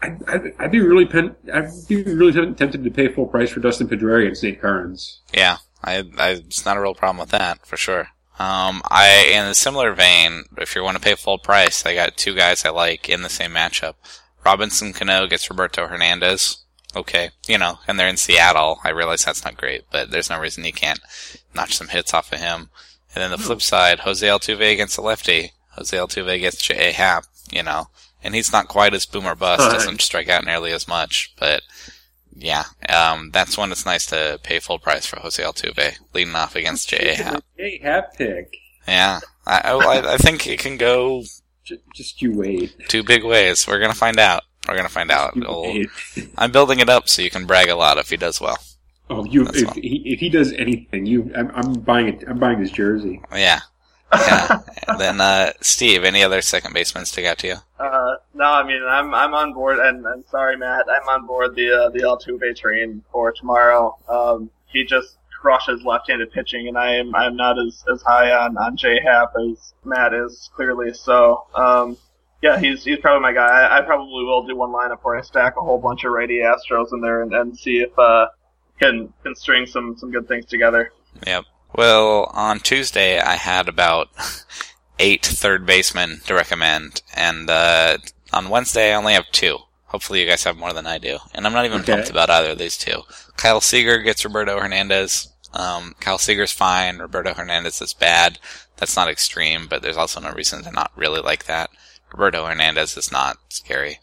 I'd, 0.00 0.22
I'd, 0.28 0.54
I'd 0.58 0.72
be 0.72 0.80
really 0.80 1.06
pen, 1.06 1.36
I'd 1.52 1.68
be 1.88 2.02
really 2.02 2.32
tempted 2.32 2.82
to 2.82 2.90
pay 2.90 3.08
full 3.08 3.26
price 3.26 3.50
for 3.50 3.60
Dustin 3.60 3.88
Pedroia 3.88 4.28
and 4.28 4.42
Nate 4.42 4.60
Karns. 4.60 5.20
yeah. 5.34 5.58
I, 5.84 6.04
I, 6.18 6.30
it's 6.30 6.64
not 6.64 6.76
a 6.76 6.80
real 6.80 6.94
problem 6.94 7.18
with 7.18 7.30
that 7.30 7.66
for 7.66 7.76
sure. 7.76 8.08
Um, 8.38 8.82
I 8.88 9.32
in 9.34 9.46
a 9.46 9.54
similar 9.54 9.92
vein, 9.94 10.44
if 10.58 10.74
you 10.74 10.82
want 10.82 10.96
to 10.96 11.02
pay 11.02 11.14
full 11.14 11.38
price, 11.38 11.84
I 11.84 11.94
got 11.94 12.16
two 12.16 12.34
guys 12.34 12.64
I 12.64 12.70
like 12.70 13.08
in 13.08 13.22
the 13.22 13.28
same 13.28 13.52
matchup. 13.52 13.94
Robinson 14.44 14.92
Cano 14.92 15.26
gets 15.26 15.48
Roberto 15.50 15.86
Hernandez. 15.86 16.58
Okay, 16.94 17.30
you 17.48 17.56
know, 17.58 17.78
and 17.88 17.98
they're 17.98 18.08
in 18.08 18.16
Seattle. 18.18 18.78
I 18.84 18.90
realize 18.90 19.24
that's 19.24 19.44
not 19.44 19.56
great, 19.56 19.82
but 19.90 20.10
there's 20.10 20.28
no 20.30 20.38
reason 20.38 20.64
you 20.64 20.72
can't 20.72 21.00
notch 21.54 21.76
some 21.76 21.88
hits 21.88 22.12
off 22.12 22.32
of 22.32 22.38
him. 22.40 22.68
And 23.14 23.22
then 23.22 23.30
the 23.30 23.38
flip 23.38 23.62
side, 23.62 24.00
Jose 24.00 24.26
Altuve 24.26 24.72
against 24.72 24.96
the 24.96 25.02
lefty. 25.02 25.52
Jose 25.76 25.96
Altuve 25.96 26.38
gets 26.40 26.60
J.A. 26.62 26.92
Happ, 26.92 27.24
you 27.50 27.62
know, 27.62 27.86
and 28.22 28.34
he's 28.34 28.52
not 28.52 28.68
quite 28.68 28.92
as 28.94 29.06
boom 29.06 29.24
or 29.26 29.34
bust, 29.34 29.62
Fine. 29.62 29.72
doesn't 29.72 30.00
strike 30.02 30.28
out 30.28 30.44
nearly 30.44 30.72
as 30.72 30.86
much, 30.86 31.34
but 31.38 31.62
yeah, 32.34 32.64
um, 32.88 33.30
that's 33.32 33.56
when 33.58 33.72
it's 33.72 33.86
nice 33.86 34.06
to 34.06 34.38
pay 34.42 34.58
full 34.58 34.78
price 34.78 35.06
for 35.06 35.18
Jose 35.20 35.42
Altuve, 35.42 35.98
leading 36.14 36.34
off 36.34 36.56
against 36.56 36.88
J.A. 36.90 37.14
Happ. 37.14 37.44
Hey, 37.56 37.78
hat 37.82 38.14
pick. 38.16 38.54
Yeah, 38.86 39.20
I, 39.46 39.60
I, 39.72 40.14
I 40.14 40.16
think 40.18 40.46
it 40.46 40.58
can 40.58 40.76
go 40.76 41.22
Just, 41.64 41.82
just 41.94 42.20
you 42.22 42.36
wait. 42.36 42.74
two 42.88 43.02
big 43.02 43.24
ways. 43.24 43.66
We're 43.66 43.78
gonna 43.80 43.94
find 43.94 44.18
out. 44.18 44.42
We're 44.68 44.76
gonna 44.76 44.88
find 44.88 45.10
out. 45.10 45.34
You 45.36 45.42
It'll- 45.42 45.62
wait. 45.62 45.88
I'm 46.38 46.52
building 46.52 46.78
it 46.80 46.88
up 46.88 47.08
so 47.08 47.22
you 47.22 47.30
can 47.30 47.46
brag 47.46 47.68
a 47.68 47.74
lot 47.76 47.98
if 47.98 48.10
he 48.10 48.16
does 48.16 48.40
well. 48.40 48.58
Oh, 49.10 49.24
you! 49.24 49.44
That's 49.44 49.58
If 49.62 49.68
all. 49.68 49.74
he, 49.74 50.02
if 50.06 50.20
he 50.20 50.28
does 50.30 50.52
anything, 50.52 51.04
you, 51.06 51.30
I'm, 51.36 51.50
I'm 51.54 51.72
buying 51.74 52.08
it. 52.08 52.24
I'm 52.26 52.38
buying 52.38 52.60
his 52.60 52.70
jersey. 52.70 53.20
Yeah. 53.32 53.60
yeah. 54.12 54.60
Then, 54.98 55.20
uh, 55.20 55.52
Steve, 55.60 56.04
any 56.04 56.22
other 56.22 56.40
second 56.42 56.74
baseman 56.74 57.04
stick 57.06 57.24
out 57.24 57.38
to 57.38 57.46
you? 57.48 57.54
Uh, 57.78 58.14
no, 58.34 58.44
I 58.44 58.62
mean 58.62 58.82
I'm 58.86 59.12
I'm 59.14 59.34
on 59.34 59.52
board, 59.52 59.78
and, 59.80 60.04
and 60.06 60.24
sorry, 60.26 60.56
Matt, 60.56 60.86
I'm 60.88 61.08
on 61.08 61.26
board 61.26 61.54
the 61.56 61.70
uh, 61.72 61.88
the 61.90 62.00
Altuve 62.00 62.56
train 62.56 63.02
for 63.10 63.32
tomorrow. 63.32 63.96
Um, 64.08 64.50
he 64.66 64.84
just 64.84 65.16
crushes 65.40 65.82
left-handed 65.82 66.30
pitching, 66.32 66.68
and 66.68 66.78
I 66.78 66.94
am 66.94 67.14
I'm 67.14 67.36
not 67.36 67.58
as, 67.58 67.84
as 67.92 68.00
high 68.02 68.30
on 68.32 68.56
on 68.56 68.76
J 68.76 69.00
Happ 69.02 69.32
as 69.36 69.72
Matt 69.84 70.14
is 70.14 70.48
clearly. 70.54 70.94
So, 70.94 71.44
um, 71.54 71.96
yeah, 72.42 72.58
he's 72.58 72.84
he's 72.84 72.98
probably 72.98 73.22
my 73.22 73.32
guy. 73.32 73.46
I, 73.46 73.78
I 73.78 73.82
probably 73.82 74.24
will 74.24 74.42
do 74.46 74.56
one 74.56 74.70
lineup 74.70 74.98
where 75.02 75.16
I 75.16 75.22
stack 75.22 75.56
a 75.56 75.60
whole 75.60 75.78
bunch 75.78 76.04
of 76.04 76.12
righty 76.12 76.40
Astros 76.40 76.92
in 76.92 77.00
there 77.00 77.22
and, 77.22 77.32
and 77.32 77.56
see 77.56 77.78
if 77.78 77.96
uh 77.98 78.26
can 78.80 79.12
can 79.22 79.34
string 79.34 79.66
some 79.66 79.96
some 79.96 80.10
good 80.10 80.28
things 80.28 80.46
together. 80.46 80.92
Yep. 81.26 81.44
Well, 81.74 82.30
on 82.34 82.60
Tuesday, 82.60 83.18
I 83.20 83.36
had 83.36 83.68
about 83.68 84.08
eight 84.98 85.24
third 85.24 85.64
basemen 85.64 86.20
to 86.26 86.34
recommend, 86.34 87.02
and 87.14 87.48
uh, 87.48 87.98
on 88.32 88.50
Wednesday, 88.50 88.92
I 88.92 88.96
only 88.96 89.14
have 89.14 89.30
two. 89.32 89.58
Hopefully, 89.86 90.20
you 90.20 90.26
guys 90.26 90.44
have 90.44 90.56
more 90.56 90.72
than 90.72 90.86
I 90.86 90.98
do, 90.98 91.18
and 91.34 91.46
I'm 91.46 91.52
not 91.52 91.64
even 91.66 91.80
Okay. 91.82 91.92
pumped 91.92 92.10
about 92.10 92.30
either 92.30 92.50
of 92.52 92.58
these 92.58 92.76
two. 92.78 93.02
Kyle 93.36 93.60
Seager 93.60 93.98
gets 93.98 94.24
Roberto 94.24 94.58
Hernandez. 94.58 95.28
Um, 95.54 95.94
Kyle 96.00 96.16
Seager's 96.18 96.52
fine. 96.52 96.98
Roberto 96.98 97.34
Hernandez 97.34 97.80
is 97.82 97.92
bad. 97.92 98.38
That's 98.78 98.96
not 98.96 99.08
extreme, 99.08 99.66
but 99.68 99.82
there's 99.82 99.98
also 99.98 100.18
no 100.20 100.32
reason 100.32 100.62
to 100.64 100.70
not 100.72 100.92
really 100.96 101.20
like 101.20 101.44
that. 101.44 101.70
Roberto 102.12 102.44
Hernandez 102.46 102.96
is 102.96 103.10
not 103.10 103.38
scary. 103.48 103.98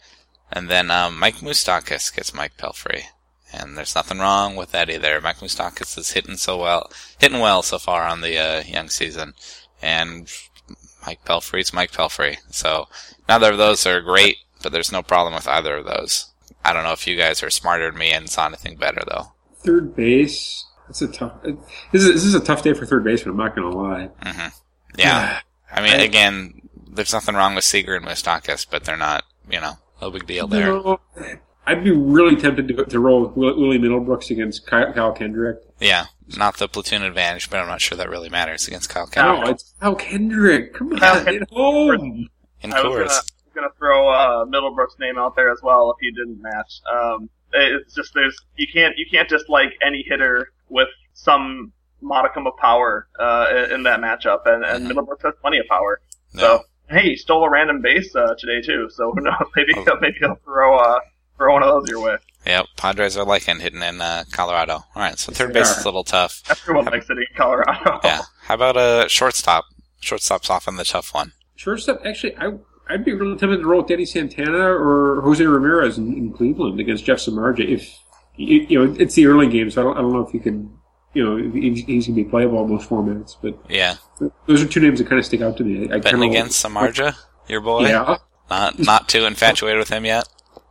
And 0.52 0.70
then 0.70 0.90
um, 0.90 1.20
Mike 1.20 1.38
Moustakas 1.38 2.14
gets 2.16 2.34
Mike 2.34 2.58
Pelfrey. 2.58 3.04
And 3.52 3.78
there's 3.78 3.96
nothing 3.96 4.20
wrong 4.20 4.56
with 4.56 4.72
that 4.72 4.90
either. 4.90 5.20
Mike 5.22 5.38
Moustakas 5.38 5.98
is 5.98 6.12
hitting 6.12 6.38
so 6.38 6.58
well, 6.58 6.92
hitting 7.20 7.40
well 7.40 7.64
so 7.64 7.80
far 7.80 8.04
on 8.04 8.22
the 8.22 8.38
uh, 8.38 8.64
young 8.64 8.90
season, 8.90 9.34
and 9.82 10.32
Mike 11.06 11.26
Pelfrey's 11.26 11.74
Mike 11.74 11.92
Pelfrey. 11.92 12.38
So 12.52 12.88
neither 13.28 13.52
of 13.52 13.58
those 13.58 13.88
are 13.88 14.02
great, 14.02 14.38
but 14.62 14.72
there's 14.72 14.92
no 14.92 15.02
problem 15.02 15.34
with 15.34 15.48
either 15.48 15.78
of 15.78 15.86
those. 15.86 16.32
I 16.64 16.74
don't 16.74 16.84
know 16.84 16.92
if 16.92 17.08
you 17.08 17.16
guys 17.16 17.42
are 17.42 17.50
smarter 17.50 17.90
than 17.90 18.00
me 18.00 18.12
and 18.12 18.30
saw 18.30 18.46
anything 18.46 18.78
better 18.78 19.02
though. 19.08 19.32
Third 19.64 19.96
base. 19.96 20.66
That's 20.88 21.02
a 21.02 21.08
tough. 21.08 21.34
This 21.92 22.04
is, 22.04 22.14
this 22.14 22.26
is 22.26 22.36
a 22.36 22.40
tough 22.40 22.64
day 22.64 22.74
for 22.74 22.86
third 22.86 23.04
baseman. 23.04 23.32
I'm 23.32 23.38
not 23.38 23.56
going 23.56 23.72
to 23.72 23.78
lie. 23.78 24.10
Yeah, 24.96 25.40
I 25.72 25.82
mean, 25.82 26.00
again, 26.00 26.59
there's 26.90 27.14
nothing 27.14 27.36
wrong 27.36 27.56
with 27.56 27.64
Seager 27.64 27.96
and 27.96 28.06
Moustakas, 28.06 28.66
but 28.70 28.84
they're 28.84 28.98
not, 28.98 29.24
you 29.50 29.60
know, 29.62 29.74
a 30.02 30.10
big 30.12 30.26
deal 30.28 30.48
there. 30.48 30.68
No, 30.68 31.00
I'd 31.66 31.84
be 31.84 31.92
really 31.92 32.36
tempted 32.36 32.68
to, 32.70 32.86
to 32.86 33.00
roll 33.00 33.28
with 33.28 33.36
Willie 33.38 33.78
Middlebrooks 33.78 34.32
against 34.32 34.66
Kyle, 34.66 34.92
Kyle 34.92 35.12
Kendrick. 35.14 35.60
Yeah, 35.80 36.06
not 36.38 36.58
the 36.58 36.68
platoon 36.68 37.04
advantage, 37.04 37.50
but 37.50 37.60
I'm 37.60 37.68
not 37.68 37.82
sure 37.82 37.98
that 37.98 38.10
really 38.10 38.30
matters 38.30 38.68
against 38.68 38.90
Kyle 38.90 39.08
Kendrick 39.08 39.46
No, 39.46 39.52
it's 39.52 39.74
Kyle 39.80 39.96
Kendrick. 39.96 40.74
Come 40.74 40.94
on, 40.94 41.00
Kyle 41.00 41.24
get 41.26 41.50
home. 41.52 42.28
in 42.62 42.74
I 42.74 42.84
was 42.84 43.32
gonna, 43.54 43.70
throw 43.78 44.10
uh, 44.10 44.46
Middlebrooks' 44.46 44.98
name 45.00 45.18
out 45.18 45.36
there 45.36 45.52
as 45.52 45.60
well 45.62 45.92
if 45.92 45.98
he 46.02 46.12
didn't 46.12 46.42
match. 46.42 46.82
Um, 46.92 47.30
it's 47.54 47.94
just 47.94 48.14
there's 48.14 48.38
you 48.58 48.68
can't 48.72 48.96
you 48.98 49.06
can't 49.10 49.28
just 49.30 49.50
like 49.50 49.74
any 49.86 50.04
hitter 50.08 50.52
with 50.70 50.88
some 51.14 51.72
modicum 52.02 52.48
of 52.48 52.54
power 52.58 53.08
uh, 53.20 53.48
in, 53.52 53.72
in 53.76 53.84
that 53.84 54.00
matchup, 54.00 54.40
and, 54.46 54.64
and 54.64 54.88
Mhm. 54.88 54.92
Middlebrooks 54.94 55.24
has 55.24 55.34
plenty 55.42 55.58
of 55.60 55.66
power. 55.68 56.00
No. 56.34 56.42
So 56.42 56.64
hey, 56.90 57.10
he 57.10 57.16
stole 57.16 57.44
a 57.46 57.50
random 57.50 57.82
base 57.82 58.16
uh, 58.16 58.36
today 58.38 58.62
too. 58.62 58.90
So 58.92 59.12
who 59.16 59.22
knows? 59.22 59.36
Maybe 59.56 59.74
Oh. 59.76 59.84
he'll, 59.84 60.00
maybe 60.00 60.18
he'll 60.20 60.36
throw 60.44 60.78
uh, 60.78 61.00
throw 61.38 61.54
one 61.54 61.64
of 61.64 61.70
those 61.70 61.90
your 61.90 62.02
way. 62.02 62.16
Yep, 62.46 62.66
Padres 62.78 63.18
are 63.18 63.26
liking 63.26 63.60
hitting 63.60 63.82
in 63.84 64.00
uh, 64.02 64.24
Colorado. 64.32 64.76
All 64.76 64.84
right, 64.96 65.20
so 65.20 65.32
third 65.32 65.54
base 65.54 65.70
is 65.78 65.84
a 65.84 65.86
little 65.88 66.06
tough. 66.06 66.42
Everyone 66.50 66.86
likes 66.86 67.08
hitting 67.08 67.26
in 67.30 67.36
Colorado. 67.36 68.00
Yeah. 68.04 68.22
How 68.44 68.56
about 68.56 68.78
a 68.78 69.08
shortstop? 69.10 69.66
Shortstop's 70.00 70.50
often 70.50 70.78
the 70.78 70.86
tough 70.86 71.14
one. 71.14 71.34
Shortstop, 71.56 72.02
actually, 72.06 72.38
I, 72.38 72.54
I'd 72.90 73.04
be 73.04 73.14
really 73.14 73.38
tempted 73.38 73.58
to 73.58 73.68
roll 73.68 73.82
with 73.82 73.90
Danny 73.90 74.06
Santana 74.06 74.58
or 74.58 75.22
Jose 75.22 75.44
Ramirez 75.46 75.98
in, 75.98 76.14
in 76.14 76.32
Cleveland 76.34 76.80
against 76.80 77.04
Jeff 77.04 77.18
Samardzija. 77.20 77.68
If 77.70 77.94
you, 78.38 78.66
you 78.70 78.86
know, 78.88 78.96
it's 78.98 79.16
the 79.16 79.28
early 79.28 79.48
game, 79.48 79.70
so 79.70 79.82
I 79.82 79.84
don't, 79.84 79.98
I 79.98 80.02
don't 80.02 80.14
know 80.14 80.26
if 80.26 80.34
you 80.34 80.40
can, 80.40 80.74
you 81.14 81.24
know, 81.26 81.38
if 81.38 81.54
he's, 81.54 81.86
he's 81.86 82.08
going 82.08 82.16
to 82.18 82.24
be 82.24 82.30
playable 82.30 82.64
in 82.64 82.72
most 82.72 82.90
formats. 82.90 83.36
But 83.42 83.60
Yeah, 83.70 83.96
those 84.48 84.62
are 84.64 84.68
two 84.68 84.80
names 84.80 85.00
that 85.00 85.08
kind 85.08 85.20
of 85.20 85.26
stick 85.26 85.42
out 85.42 85.58
to 85.58 85.64
me. 85.64 85.90
I, 85.92 85.96
I 85.96 86.00
betting 86.00 86.24
against 86.24 86.64
Samardzija, 86.64 87.16
your 87.48 87.62
boy. 87.62 87.88
Yeah, 87.88 88.18
Not 88.50 88.80
not 88.80 89.10
too 89.10 89.26
infatuated 89.26 89.80
with 89.80 89.90
him 89.90 90.06
yet. 90.06 90.28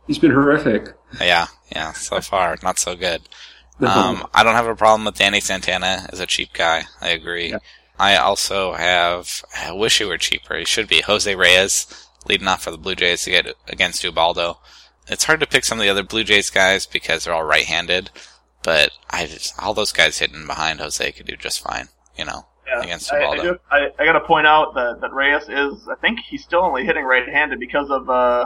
he's 0.07 0.19
been 0.19 0.31
horrific. 0.31 0.93
Yeah, 1.19 1.47
yeah. 1.71 1.93
So 1.93 2.21
far, 2.21 2.57
not 2.63 2.77
so 2.79 2.95
good. 2.95 3.21
Um, 3.81 4.27
I 4.33 4.43
don't 4.43 4.55
have 4.55 4.67
a 4.67 4.75
problem 4.75 5.05
with 5.05 5.15
Danny 5.15 5.39
Santana 5.39 6.05
as 6.11 6.19
a 6.19 6.25
cheap 6.25 6.51
guy. 6.51 6.83
I 6.99 7.09
agree. 7.11 7.51
Yeah. 7.51 7.59
I 7.97 8.17
also 8.17 8.73
have. 8.73 9.41
I 9.57 9.71
wish 9.71 9.99
he 9.99 10.03
were 10.03 10.17
cheaper. 10.17 10.57
He 10.57 10.65
should 10.65 10.89
be 10.89 10.99
Jose 10.99 11.33
Reyes 11.33 11.87
leading 12.27 12.49
off 12.49 12.63
for 12.63 12.71
the 12.71 12.77
Blue 12.77 12.93
Jays 12.95 13.23
to 13.23 13.29
get 13.31 13.47
against 13.69 14.03
Ubaldo. 14.03 14.59
It's 15.07 15.23
hard 15.23 15.39
to 15.39 15.47
pick 15.47 15.63
some 15.63 15.79
of 15.79 15.83
the 15.85 15.89
other 15.89 16.03
Blue 16.03 16.25
Jays 16.25 16.49
guys 16.49 16.85
because 16.85 17.23
they're 17.23 17.33
all 17.33 17.45
right-handed, 17.45 18.11
but 18.63 18.91
I 19.09 19.25
just, 19.27 19.53
all 19.57 19.73
those 19.73 19.93
guys 19.93 20.19
hitting 20.19 20.45
behind 20.45 20.81
Jose 20.81 21.13
could 21.13 21.25
do 21.27 21.37
just 21.37 21.61
fine. 21.61 21.87
You 22.17 22.25
know, 22.25 22.47
Yeah, 22.71 22.81
against 22.83 23.11
I, 23.11 23.25
I, 23.25 23.37
do- 23.37 23.57
I, 23.71 23.87
I 23.97 24.05
got 24.05 24.13
to 24.13 24.19
point 24.21 24.45
out 24.47 24.73
that, 24.75 25.01
that 25.01 25.11
Reyes 25.13 25.43
is, 25.49 25.87
I 25.87 25.95
think 26.01 26.19
he's 26.19 26.43
still 26.43 26.61
only 26.61 26.85
hitting 26.85 27.03
right-handed 27.05 27.59
because 27.59 27.89
of 27.89 28.09
uh, 28.09 28.45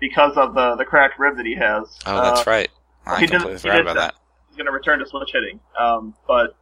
because 0.00 0.36
of 0.36 0.54
the 0.54 0.76
the 0.76 0.84
cracked 0.84 1.18
rib 1.18 1.36
that 1.36 1.46
he 1.46 1.54
has. 1.54 1.84
Oh, 2.06 2.22
that's 2.22 2.46
Uh, 2.46 2.50
right. 2.50 2.70
I 3.06 3.20
he 3.20 3.26
did- 3.26 3.32
completely 3.40 3.54
he 3.54 3.58
forgot 3.60 3.72
did 3.76 3.80
about 3.82 3.96
that. 3.96 4.14
He's 4.48 4.56
going 4.56 4.66
to 4.66 4.72
return 4.72 4.98
to 5.00 5.06
switch 5.06 5.30
hitting, 5.32 5.58
um, 5.78 6.14
but 6.28 6.56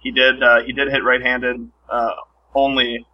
he 0.00 0.10
did 0.10 0.42
uh, 0.42 0.62
he 0.62 0.72
did 0.72 0.88
hit 0.90 1.02
right-handed 1.02 1.70
uh, 1.88 2.10
only 2.54 3.06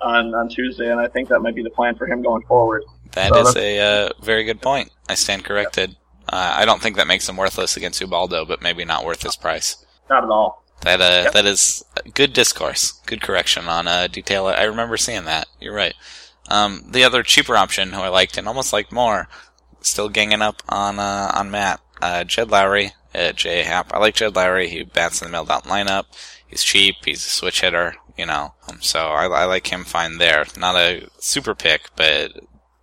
on 0.00 0.34
on 0.34 0.48
Tuesday, 0.48 0.90
and 0.90 1.00
I 1.00 1.06
think 1.08 1.28
that 1.28 1.40
might 1.40 1.54
be 1.54 1.62
the 1.62 1.70
plan 1.70 1.94
for 1.96 2.06
him 2.06 2.22
going 2.22 2.42
forward. 2.46 2.82
That 3.12 3.32
So 3.32 3.40
is 3.40 3.54
that's- 3.54 3.64
a 3.64 4.06
uh, 4.08 4.10
very 4.22 4.44
good 4.44 4.60
point. 4.60 4.90
I 5.08 5.14
stand 5.14 5.44
corrected. 5.44 5.96
Uh, 6.28 6.54
I 6.56 6.64
don't 6.64 6.82
think 6.82 6.96
that 6.96 7.06
makes 7.06 7.28
him 7.28 7.36
worthless 7.36 7.76
against 7.76 8.00
Ubaldo, 8.00 8.44
but 8.44 8.60
maybe 8.60 8.84
not 8.84 9.04
worth 9.04 9.22
his 9.22 9.36
price. 9.36 9.86
Not 10.10 10.24
at 10.24 10.30
all. 10.30 10.64
That 10.82 11.00
uh, 11.00 11.22
Yep. 11.24 11.32
that 11.32 11.46
is 11.46 11.84
good 12.14 12.32
discourse, 12.32 12.92
good 13.06 13.20
correction 13.20 13.66
on 13.66 13.88
uh, 13.88 14.06
detail. 14.06 14.46
I 14.46 14.64
remember 14.64 14.96
seeing 14.96 15.24
that. 15.24 15.48
You're 15.60 15.74
right. 15.74 15.94
Um, 16.48 16.84
the 16.90 17.02
other 17.04 17.22
cheaper 17.22 17.56
option, 17.56 17.92
who 17.92 18.00
I 18.00 18.08
liked 18.08 18.36
and 18.38 18.46
almost 18.46 18.72
liked 18.72 18.92
more, 18.92 19.28
still 19.80 20.08
ganging 20.08 20.42
up 20.42 20.62
on 20.68 20.98
uh, 20.98 21.32
on 21.34 21.50
Matt, 21.50 21.80
uh, 22.00 22.24
Jed 22.24 22.48
Lowrie 22.48 22.92
at 23.14 23.36
J 23.36 23.62
Happ. 23.64 23.92
I 23.92 23.98
like 23.98 24.14
Jed 24.14 24.34
Lowrie. 24.34 24.68
He 24.68 24.84
bats 24.84 25.20
in 25.20 25.26
the 25.26 25.32
middle 25.32 25.46
down 25.46 25.62
lineup. 25.62 26.04
He's 26.46 26.62
cheap. 26.62 26.96
He's 27.04 27.26
a 27.26 27.30
switch 27.30 27.62
hitter. 27.62 27.96
You 28.16 28.24
know, 28.26 28.54
um, 28.68 28.80
so 28.80 29.00
I, 29.08 29.26
I 29.26 29.44
like 29.44 29.66
him 29.66 29.84
fine 29.84 30.16
there. 30.18 30.46
Not 30.56 30.74
a 30.76 31.08
super 31.18 31.54
pick, 31.54 31.90
but 31.96 32.32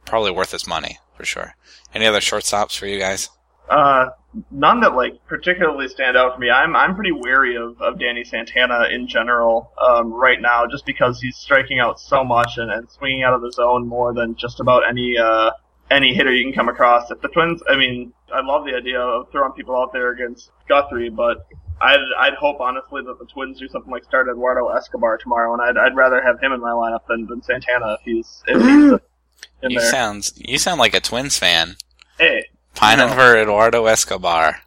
probably 0.06 0.30
worth 0.32 0.52
his 0.52 0.68
money 0.68 1.00
for 1.18 1.26
sure. 1.26 1.56
Any 1.94 2.06
other 2.06 2.20
shortstops 2.20 2.78
for 2.78 2.86
you 2.86 3.00
guys? 3.00 3.30
Uh, 3.70 4.10
none 4.52 4.82
that 4.82 4.96
like 4.96 5.26
particularly 5.28 5.88
stand 5.88 6.18
out 6.18 6.34
for 6.36 6.40
me. 6.40 6.50
I'm 6.50 6.76
I'm 6.76 6.96
pretty 6.96 7.12
wary 7.12 7.56
of, 7.56 7.82
of 7.82 8.00
Danny 8.00 8.24
Santana 8.24 8.88
in 8.92 9.08
general 9.08 9.72
um, 9.82 10.14
right 10.14 10.42
now, 10.42 10.66
just 10.68 10.86
because 10.86 11.22
he's 11.22 11.38
striking 11.38 11.80
out 11.80 12.00
so 12.00 12.24
much 12.24 12.58
and, 12.58 12.72
and 12.72 12.90
swinging 12.90 13.24
out 13.24 13.34
of 13.34 13.42
the 13.42 13.52
zone 13.52 13.88
more 13.88 14.14
than 14.14 14.36
just 14.36 14.60
about 14.60 14.84
any 14.88 15.18
uh, 15.18 15.52
any 15.92 16.14
hitter 16.14 16.34
you 16.34 16.44
can 16.46 16.54
come 16.54 16.70
across. 16.70 17.12
If 17.12 17.22
the 17.22 17.28
Twins, 17.28 17.62
I 17.70 17.76
mean, 17.78 18.14
I 18.34 18.42
love 18.42 18.66
the 18.66 18.74
idea 18.76 19.00
of 19.00 19.32
throwing 19.32 19.54
people 19.54 19.76
out 19.76 19.94
there 19.94 20.12
against 20.12 20.50
Guthrie, 20.68 21.10
but 21.10 21.46
I'd 21.82 22.00
I'd 22.20 22.34
hope 22.36 22.60
honestly 22.60 23.02
that 23.06 23.20
the 23.20 23.26
Twins 23.26 23.60
do 23.60 23.68
something 23.68 23.92
like 23.92 24.04
start 24.04 24.28
Eduardo 24.30 24.70
Escobar 24.70 25.18
tomorrow, 25.18 25.54
and 25.54 25.62
I'd 25.62 25.78
I'd 25.78 25.96
rather 25.96 26.22
have 26.22 26.40
him 26.42 26.52
in 26.54 26.60
my 26.62 26.72
lineup 26.72 27.06
than, 27.08 27.28
than 27.28 27.42
Santana 27.44 27.94
if 27.94 28.00
he's 28.06 28.44
if 28.48 28.62
he's 28.62 29.00
in 29.62 29.72
You 29.72 29.80
there. 29.80 29.92
sounds 29.92 30.34
you 30.38 30.58
sound 30.58 30.80
like 30.80 30.94
a 30.96 31.00
Twins 31.00 31.38
fan. 31.38 31.76
hey, 32.20 32.46
Pining 32.76 33.08
No. 33.08 33.14
for 33.14 33.38
Eduardo 33.38 33.86
Escobar. 33.86 34.58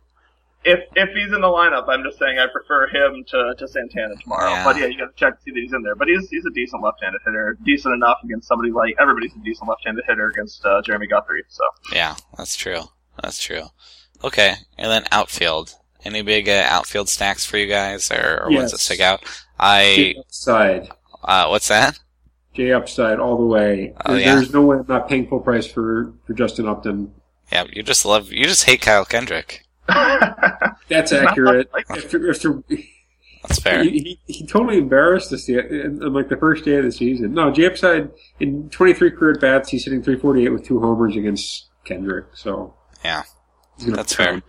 if 0.64 0.80
if 0.96 1.08
he's 1.10 1.32
in 1.32 1.40
the 1.40 1.48
lineup, 1.48 1.88
I'm 1.88 2.02
just 2.02 2.18
saying 2.18 2.38
I 2.38 2.46
prefer 2.46 2.86
him 2.88 3.24
to, 3.28 3.54
to 3.58 3.68
Santana 3.68 4.14
tomorrow. 4.22 4.50
Yeah. 4.50 4.64
But 4.64 4.76
yeah, 4.78 4.86
you 4.86 4.98
got 4.98 5.06
to 5.06 5.12
check 5.16 5.36
to 5.36 5.42
see 5.42 5.50
that 5.52 5.60
he's 5.60 5.72
in 5.72 5.82
there. 5.82 5.94
But 5.94 6.08
he's 6.08 6.28
he's 6.30 6.44
a 6.46 6.50
decent 6.54 6.82
left-handed 6.82 7.20
hitter, 7.24 7.56
decent 7.64 7.94
enough 7.94 8.18
against 8.24 8.48
somebody 8.48 8.70
like 8.72 8.94
everybody's 8.98 9.32
a 9.34 9.38
decent 9.44 9.68
left-handed 9.68 10.04
hitter 10.08 10.28
against 10.28 10.64
uh, 10.64 10.82
Jeremy 10.82 11.06
Guthrie. 11.06 11.44
So 11.48 11.64
Yeah, 11.92 12.16
that's 12.36 12.56
true. 12.56 12.82
That's 13.22 13.40
true. 13.42 13.62
Okay, 14.24 14.54
and 14.78 14.90
then 14.90 15.04
outfield. 15.12 15.74
Any 16.04 16.22
big 16.22 16.48
uh, 16.48 16.64
outfield 16.68 17.08
stacks 17.08 17.44
for 17.44 17.56
you 17.56 17.66
guys, 17.66 18.10
or, 18.12 18.44
or 18.44 18.50
ones 18.52 18.70
that 18.70 18.78
stick 18.78 19.00
out? 19.00 19.22
I 19.58 20.14
upside, 20.18 20.88
uh, 21.24 21.48
what's 21.48 21.66
that? 21.68 21.98
J 22.54 22.72
upside 22.72 23.18
all 23.18 23.36
the 23.36 23.44
way. 23.44 23.92
Oh, 24.06 24.14
yeah. 24.14 24.36
There's 24.36 24.52
no 24.52 24.62
way 24.62 24.78
I'm 24.78 24.86
not 24.88 25.08
paying 25.08 25.26
full 25.26 25.40
price 25.40 25.66
for 25.66 26.12
for 26.26 26.32
Justin 26.34 26.66
Upton. 26.68 27.12
Yeah, 27.52 27.64
you 27.72 27.82
just 27.82 28.04
love 28.04 28.32
you 28.32 28.44
just 28.46 28.64
hate 28.64 28.80
Kyle 28.82 29.04
Kendrick. 29.04 29.62
That's 30.88 31.12
accurate. 31.12 31.70
like- 31.72 31.90
After, 31.90 32.30
after 32.30 32.62
That's 33.42 33.60
fair. 33.60 33.82
He, 33.84 33.90
he, 34.26 34.32
he 34.32 34.46
totally 34.46 34.78
embarrassed 34.78 35.32
us 35.32 35.46
the, 35.46 35.58
in, 35.58 36.02
in 36.02 36.12
like 36.12 36.28
the 36.28 36.36
first 36.36 36.64
day 36.64 36.76
of 36.76 36.84
the 36.84 36.92
season. 36.92 37.34
No, 37.34 37.50
J 37.52 37.66
upside 37.66 38.10
in 38.40 38.68
23 38.70 39.10
career 39.12 39.32
at 39.32 39.40
bats, 39.40 39.68
he's 39.68 39.84
hitting 39.84 40.02
348 40.02 40.48
with 40.48 40.64
two 40.64 40.80
homers 40.80 41.16
against 41.16 41.66
Kendrick. 41.84 42.26
So 42.34 42.74
Yeah, 43.04 43.22
that's 43.78 44.14
fair. 44.14 44.42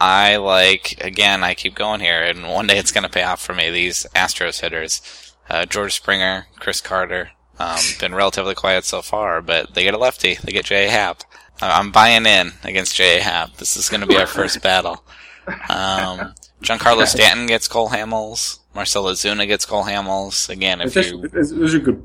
I 0.00 0.36
like 0.36 1.02
again. 1.02 1.44
I 1.44 1.54
keep 1.54 1.74
going 1.76 2.00
here, 2.00 2.20
and 2.22 2.42
one 2.50 2.66
day 2.66 2.76
it's 2.78 2.90
going 2.90 3.04
to 3.04 3.08
pay 3.10 3.22
off 3.22 3.40
for 3.40 3.54
me. 3.54 3.70
These 3.70 4.04
Astros 4.16 4.60
hitters, 4.60 5.00
uh, 5.48 5.64
George 5.64 5.94
Springer, 5.94 6.46
Chris 6.56 6.80
Carter, 6.80 7.30
um, 7.60 7.78
been 8.00 8.12
relatively 8.12 8.56
quiet 8.56 8.84
so 8.84 9.00
far, 9.00 9.40
but 9.40 9.74
they 9.74 9.84
get 9.84 9.94
a 9.94 9.98
lefty. 9.98 10.34
They 10.42 10.50
get 10.50 10.64
J. 10.64 10.88
A. 10.88 10.90
Happ. 10.90 11.22
I'm 11.60 11.92
buying 11.92 12.26
in 12.26 12.52
against 12.64 12.96
J. 12.96 13.18
A. 13.18 13.22
Happ. 13.22 13.56
This 13.56 13.76
is 13.76 13.88
going 13.88 14.00
to 14.00 14.06
be 14.06 14.16
our 14.16 14.26
first 14.26 14.62
battle. 14.62 15.04
Um, 15.46 16.34
Giancarlo 16.62 17.06
Stanton 17.06 17.46
gets 17.46 17.68
Cole 17.68 17.88
Hamels. 17.88 18.58
Marcell 18.74 19.04
Ozuna 19.04 19.46
gets 19.46 19.66
Cole 19.66 19.84
Hamels. 19.84 20.48
Again, 20.48 20.80
if 20.80 20.94
That's 20.94 21.10
you 21.10 21.28
those 21.28 21.74
are 21.74 21.78
good. 21.78 22.02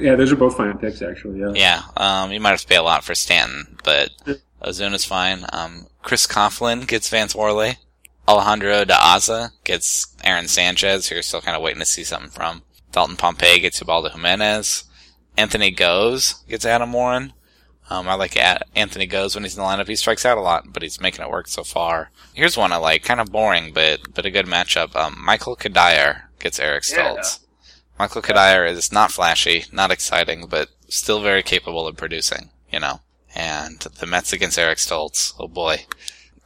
Yeah, 0.00 0.14
those 0.14 0.32
are 0.32 0.36
both 0.36 0.56
fine 0.56 0.78
picks 0.78 1.02
actually. 1.02 1.40
Yeah. 1.40 1.52
yeah, 1.54 1.82
um, 1.96 2.32
you 2.32 2.40
might 2.40 2.50
have 2.50 2.60
to 2.62 2.66
pay 2.66 2.76
a 2.76 2.82
lot 2.82 3.04
for 3.04 3.14
Stanton, 3.14 3.76
but 3.84 4.10
Ozuna's 4.62 5.04
fine. 5.04 5.44
Um, 5.52 5.88
Chris 6.02 6.26
Coghlan 6.26 6.86
gets 6.86 7.08
Vance 7.08 7.34
Worley. 7.34 7.76
Alejandro 8.28 8.84
De 8.84 8.94
Aza 8.94 9.50
gets 9.64 10.06
Aaron 10.24 10.48
Sanchez, 10.48 11.08
who 11.08 11.16
you're 11.16 11.22
still 11.22 11.40
kind 11.40 11.56
of 11.56 11.62
waiting 11.62 11.80
to 11.80 11.86
see 11.86 12.02
something 12.04 12.30
from. 12.30 12.62
Dalton 12.92 13.16
Pompey 13.16 13.60
gets 13.60 13.80
Ubaldo 13.80 14.08
Jimenez. 14.08 14.84
Anthony 15.36 15.70
Gose 15.72 16.46
gets 16.48 16.64
Adam 16.64 16.92
Warren. 16.92 17.32
Um, 17.88 18.08
I 18.08 18.14
like 18.14 18.36
Anthony 18.36 19.06
Gose 19.06 19.34
when 19.34 19.44
he's 19.44 19.56
in 19.56 19.62
the 19.62 19.68
lineup. 19.68 19.86
He 19.86 19.94
strikes 19.96 20.24
out 20.26 20.38
a 20.38 20.40
lot, 20.40 20.72
but 20.72 20.82
he's 20.82 21.00
making 21.00 21.24
it 21.24 21.30
work 21.30 21.46
so 21.46 21.62
far. 21.62 22.10
Here's 22.34 22.56
one 22.56 22.72
I 22.72 22.76
like, 22.76 23.04
kind 23.04 23.20
of 23.20 23.30
boring, 23.30 23.72
but 23.72 24.12
but 24.14 24.26
a 24.26 24.30
good 24.30 24.46
matchup. 24.46 24.96
Um, 24.96 25.16
Michael 25.24 25.54
Cuddyer 25.56 26.22
gets 26.40 26.58
Eric 26.58 26.82
Yeah. 26.90 27.12
Stults. 27.14 27.40
Michael 27.98 28.22
Cuddyer 28.22 28.68
is 28.68 28.90
not 28.92 29.12
flashy, 29.12 29.64
not 29.72 29.90
exciting, 29.90 30.46
but 30.48 30.68
still 30.88 31.20
very 31.22 31.42
capable 31.42 31.86
of 31.86 31.96
producing, 31.96 32.50
you 32.72 32.80
know. 32.80 33.00
And 33.34 33.78
the 33.78 34.06
Mets 34.06 34.32
against 34.32 34.58
Eric 34.58 34.78
Stults, 34.78 35.32
oh 35.38 35.46
boy. 35.48 35.86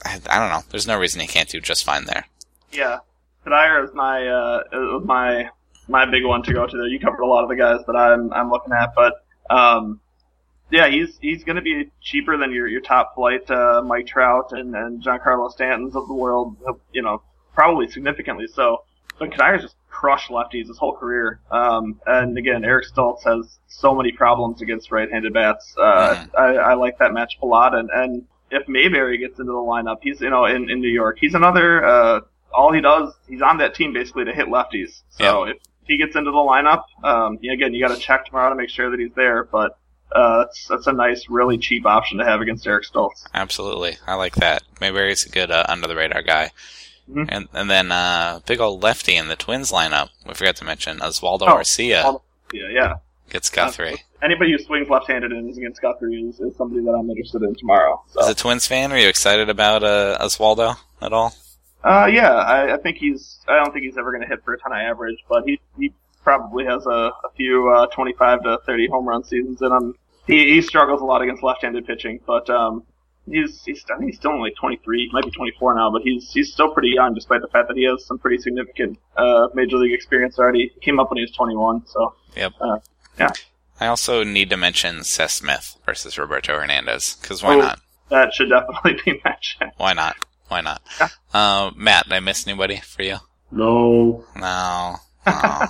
I, 0.04 0.20
I 0.28 0.38
don't 0.38 0.50
know. 0.50 0.62
There's 0.70 0.86
no 0.86 0.98
reason 0.98 1.20
he 1.20 1.26
can't 1.26 1.48
do 1.48 1.60
just 1.60 1.84
fine 1.84 2.04
there. 2.04 2.26
yeah, 2.72 2.98
Cuddyer 3.46 3.84
is 3.84 3.94
my 3.94 4.26
uh, 4.28 4.62
is 5.00 5.04
my 5.06 5.48
my 5.88 6.04
big 6.04 6.24
one 6.24 6.42
to 6.42 6.52
go 6.52 6.66
to 6.66 6.76
there. 6.76 6.86
You 6.86 7.00
covered 7.00 7.20
a 7.22 7.26
lot 7.26 7.42
of 7.42 7.48
the 7.48 7.56
guys 7.56 7.80
that 7.86 7.96
I'm 7.96 8.32
I'm 8.32 8.50
looking 8.50 8.72
at, 8.74 8.94
but 8.94 9.24
um, 9.48 10.00
yeah, 10.70 10.88
he's 10.88 11.18
he's 11.20 11.44
going 11.44 11.56
to 11.56 11.62
be 11.62 11.90
cheaper 12.00 12.36
than 12.36 12.52
your 12.52 12.66
your 12.66 12.80
top 12.80 13.14
flight 13.14 13.50
uh, 13.50 13.82
Mike 13.84 14.06
Trout 14.06 14.52
and 14.52 14.74
and 14.74 15.02
Giancarlo 15.02 15.50
Stanton's 15.50 15.96
of 15.96 16.08
the 16.08 16.14
world. 16.14 16.56
You 16.92 17.02
know, 17.02 17.22
probably 17.54 17.88
significantly 17.88 18.46
so. 18.46 18.84
But 19.18 19.32
Cuddyer's 19.32 19.62
just 19.62 19.76
crushed 19.90 20.30
lefties 20.30 20.68
his 20.68 20.78
whole 20.78 20.96
career. 20.96 21.40
Um, 21.50 22.00
and 22.06 22.38
again, 22.38 22.64
Eric 22.64 22.86
Stults 22.86 23.22
has 23.24 23.58
so 23.68 23.94
many 23.94 24.12
problems 24.12 24.62
against 24.62 24.90
right-handed 24.90 25.34
bats. 25.34 25.74
Uh. 25.78 26.24
I, 26.36 26.42
I 26.54 26.74
like 26.74 26.98
that 26.98 27.10
matchup 27.10 27.42
a 27.42 27.46
lot, 27.46 27.74
and 27.74 27.90
and 27.92 28.24
if 28.50 28.66
Mayberry 28.66 29.18
gets 29.18 29.38
into 29.38 29.52
the 29.52 29.58
lineup, 29.58 29.98
he's 30.02 30.20
you 30.20 30.30
know 30.30 30.44
in, 30.44 30.70
in 30.70 30.80
New 30.80 30.88
York, 30.88 31.18
he's 31.20 31.34
another. 31.34 31.84
Uh, 31.84 32.20
all 32.52 32.72
he 32.72 32.80
does, 32.80 33.14
he's 33.28 33.42
on 33.42 33.58
that 33.58 33.74
team 33.74 33.92
basically 33.92 34.24
to 34.24 34.32
hit 34.32 34.48
lefties. 34.48 35.02
So 35.10 35.44
if 35.44 35.58
he 35.84 35.98
gets 35.98 36.16
into 36.16 36.30
the 36.30 36.36
lineup, 36.36 36.82
um, 37.04 37.38
again, 37.38 37.74
you 37.74 37.86
got 37.86 37.94
to 37.94 38.00
check 38.00 38.26
tomorrow 38.26 38.50
to 38.50 38.56
make 38.56 38.70
sure 38.70 38.90
that 38.90 38.98
he's 38.98 39.12
there. 39.14 39.44
But 39.44 39.78
uh, 40.14 40.38
that's 40.44 40.66
that's 40.68 40.86
a 40.86 40.92
nice, 40.92 41.26
really 41.28 41.58
cheap 41.58 41.86
option 41.86 42.18
to 42.18 42.24
have 42.24 42.40
against 42.40 42.66
Eric 42.66 42.84
Stults. 42.84 43.24
Absolutely, 43.34 43.96
I 44.06 44.14
like 44.14 44.34
that. 44.36 44.62
Mayberry's 44.80 45.24
a 45.26 45.28
good 45.30 45.50
uh, 45.50 45.64
under 45.68 45.86
the 45.86 45.96
radar 45.96 46.22
guy. 46.22 46.50
Mhm. 47.10 47.26
And 47.28 47.48
and 47.52 47.70
then 47.70 47.90
uh, 47.92 48.40
big 48.46 48.60
old 48.60 48.82
lefty 48.82 49.16
in 49.16 49.28
the 49.28 49.36
Twins 49.36 49.72
lineup. 49.72 50.10
We 50.26 50.34
forgot 50.34 50.56
to 50.56 50.64
mention 50.64 50.98
Oswaldo 50.98 51.42
Oh, 51.42 51.56
Arcia 51.56 52.20
Yeah, 52.52 52.68
yeah. 52.70 52.94
gets 53.30 53.50
Guthrie. 53.50 54.02
Anybody 54.22 54.52
who 54.52 54.58
swings 54.58 54.88
left-handed 54.90 55.32
and 55.32 55.48
is 55.50 55.56
against 55.56 55.80
Guthrie 55.80 56.14
is, 56.28 56.38
is 56.40 56.54
somebody 56.56 56.84
that 56.84 56.90
I'm 56.92 57.08
interested 57.08 57.42
in 57.42 57.54
tomorrow. 57.54 58.02
So. 58.10 58.20
As 58.22 58.28
a 58.28 58.34
Twins 58.34 58.66
fan, 58.66 58.92
are 58.92 58.98
you 58.98 59.08
excited 59.08 59.48
about 59.48 59.82
uh, 59.82 60.18
Oswaldo 60.20 60.76
at 61.00 61.12
all? 61.12 61.34
Uh, 61.82 62.06
yeah, 62.12 62.30
I, 62.32 62.74
I 62.74 62.76
think 62.76 62.98
he's. 62.98 63.38
I 63.48 63.56
don't 63.56 63.72
think 63.72 63.86
he's 63.86 63.96
ever 63.96 64.10
going 64.12 64.20
to 64.22 64.28
hit 64.28 64.44
for 64.44 64.52
a 64.52 64.58
ton 64.58 64.72
of 64.72 64.78
average, 64.78 65.16
but 65.28 65.44
he 65.46 65.58
he 65.78 65.92
probably 66.22 66.64
has 66.64 66.86
a, 66.86 66.90
a 67.24 67.30
few 67.36 67.68
uh, 67.70 67.86
25 67.86 68.42
to 68.44 68.58
30 68.66 68.88
home 68.88 69.06
run 69.08 69.24
seasons 69.24 69.60
in 69.62 69.72
him. 69.72 69.94
He 70.26 70.54
he 70.54 70.62
struggles 70.62 71.00
a 71.00 71.04
lot 71.04 71.22
against 71.22 71.42
left-handed 71.42 71.86
pitching, 71.86 72.20
but 72.26 72.48
um, 72.50 72.84
he's 73.28 73.62
he's 73.64 73.84
I 73.92 73.96
think 73.98 74.10
he's 74.10 74.18
still 74.18 74.32
only 74.32 74.52
23, 74.52 75.06
he 75.06 75.10
might 75.12 75.24
be 75.24 75.30
24 75.30 75.74
now, 75.74 75.90
but 75.90 76.02
he's 76.02 76.30
he's 76.30 76.52
still 76.52 76.72
pretty 76.72 76.90
young, 76.90 77.14
despite 77.14 77.40
the 77.40 77.48
fact 77.48 77.68
that 77.68 77.76
he 77.76 77.84
has 77.84 78.04
some 78.06 78.18
pretty 78.18 78.38
significant 78.38 78.98
uh, 79.16 79.48
major 79.54 79.76
league 79.78 79.92
experience 79.94 80.38
already. 80.38 80.70
He 80.74 80.80
came 80.80 81.00
up 81.00 81.10
when 81.10 81.16
he 81.18 81.22
was 81.24 81.32
21, 81.32 81.86
so 81.86 82.14
Yep. 82.36 82.52
Uh, 82.60 82.78
yeah. 83.18 83.30
I 83.80 83.86
also 83.86 84.22
need 84.24 84.50
to 84.50 84.56
mention 84.58 85.02
Seth 85.04 85.30
Smith 85.32 85.76
versus 85.86 86.18
Roberto 86.18 86.54
Hernandez 86.58 87.16
because 87.20 87.42
why 87.42 87.54
Oh. 87.54 87.58
not? 87.60 87.80
that 88.10 88.34
should 88.34 88.50
definitely 88.50 89.00
be 89.04 89.20
mentioned. 89.24 89.72
Why 89.78 89.94
not? 89.94 90.16
Why 90.48 90.60
not? 90.60 90.82
Yeah. 91.00 91.08
Uh, 91.32 91.70
Matt, 91.76 92.04
did 92.04 92.12
I 92.12 92.20
miss 92.20 92.46
anybody 92.46 92.76
for 92.76 93.02
you? 93.02 93.16
No. 93.50 94.24
No. 94.36 94.96
Oh. 95.26 95.66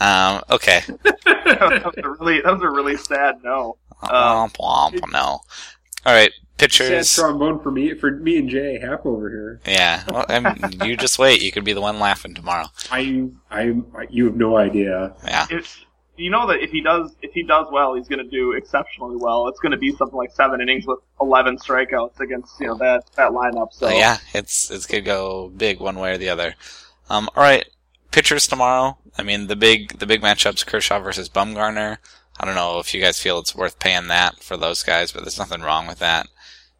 um, 0.00 0.42
okay. 0.50 0.80
that 1.24 1.82
was 1.84 1.94
a 1.96 2.10
really 2.10 2.40
that 2.40 2.52
was 2.52 2.62
a 2.62 2.70
really 2.70 2.96
sad 2.96 3.36
no. 3.42 3.76
Um, 4.02 4.50
Womp 4.50 4.56
womp. 4.56 5.12
No. 5.12 5.40
All 6.06 6.12
right. 6.12 6.32
Sad 6.32 6.58
Pitchers. 6.58 7.14
trombone 7.14 7.60
for 7.60 7.72
me 7.72 7.94
for 7.94 8.12
me 8.12 8.38
and 8.38 8.48
Jay 8.48 8.78
Happ 8.78 9.04
over 9.06 9.28
here. 9.28 9.60
Yeah. 9.66 10.04
Well, 10.08 10.24
I'm, 10.28 10.56
you 10.84 10.96
just 10.96 11.18
wait. 11.18 11.42
You 11.42 11.50
could 11.50 11.64
be 11.64 11.72
the 11.72 11.80
one 11.80 11.98
laughing 11.98 12.34
tomorrow. 12.34 12.66
I 12.92 13.28
I 13.50 13.74
you 14.08 14.26
have 14.26 14.36
no 14.36 14.56
idea. 14.56 15.14
Yeah. 15.24 15.46
if 15.50 15.84
you 16.16 16.30
know 16.30 16.46
that 16.46 16.60
if 16.62 16.70
he 16.70 16.80
does 16.80 17.14
if 17.22 17.32
he 17.32 17.42
does 17.42 17.66
well, 17.72 17.94
he's 17.94 18.06
going 18.06 18.24
to 18.24 18.30
do 18.30 18.52
exceptionally 18.52 19.16
well. 19.16 19.48
It's 19.48 19.58
going 19.58 19.72
to 19.72 19.78
be 19.78 19.90
something 19.92 20.16
like 20.16 20.30
seven 20.30 20.60
innings 20.60 20.86
with 20.86 21.00
eleven 21.20 21.56
strikeouts 21.56 22.20
against 22.20 22.60
you 22.60 22.68
know 22.68 22.76
that 22.76 23.04
that 23.16 23.32
lineup. 23.32 23.72
So 23.72 23.88
So 23.88 23.96
yeah, 23.96 24.18
it's 24.32 24.70
it's 24.70 24.86
gonna 24.86 25.02
go 25.02 25.48
big 25.48 25.80
one 25.80 25.98
way 25.98 26.12
or 26.12 26.18
the 26.18 26.28
other. 26.28 26.54
Um, 27.10 27.28
all 27.34 27.42
right, 27.42 27.66
pitchers 28.14 28.46
tomorrow. 28.46 28.96
I 29.18 29.24
mean, 29.24 29.48
the 29.48 29.56
big 29.56 29.98
the 29.98 30.06
big 30.06 30.22
matchups: 30.22 30.64
Kershaw 30.64 31.00
versus 31.00 31.28
Bumgarner. 31.28 31.98
I 32.38 32.46
don't 32.46 32.54
know 32.54 32.78
if 32.78 32.94
you 32.94 33.00
guys 33.00 33.18
feel 33.20 33.38
it's 33.38 33.54
worth 33.54 33.78
paying 33.78 34.06
that 34.06 34.42
for 34.42 34.56
those 34.56 34.82
guys, 34.82 35.12
but 35.12 35.22
there's 35.22 35.38
nothing 35.38 35.62
wrong 35.62 35.86
with 35.86 35.98
that. 35.98 36.28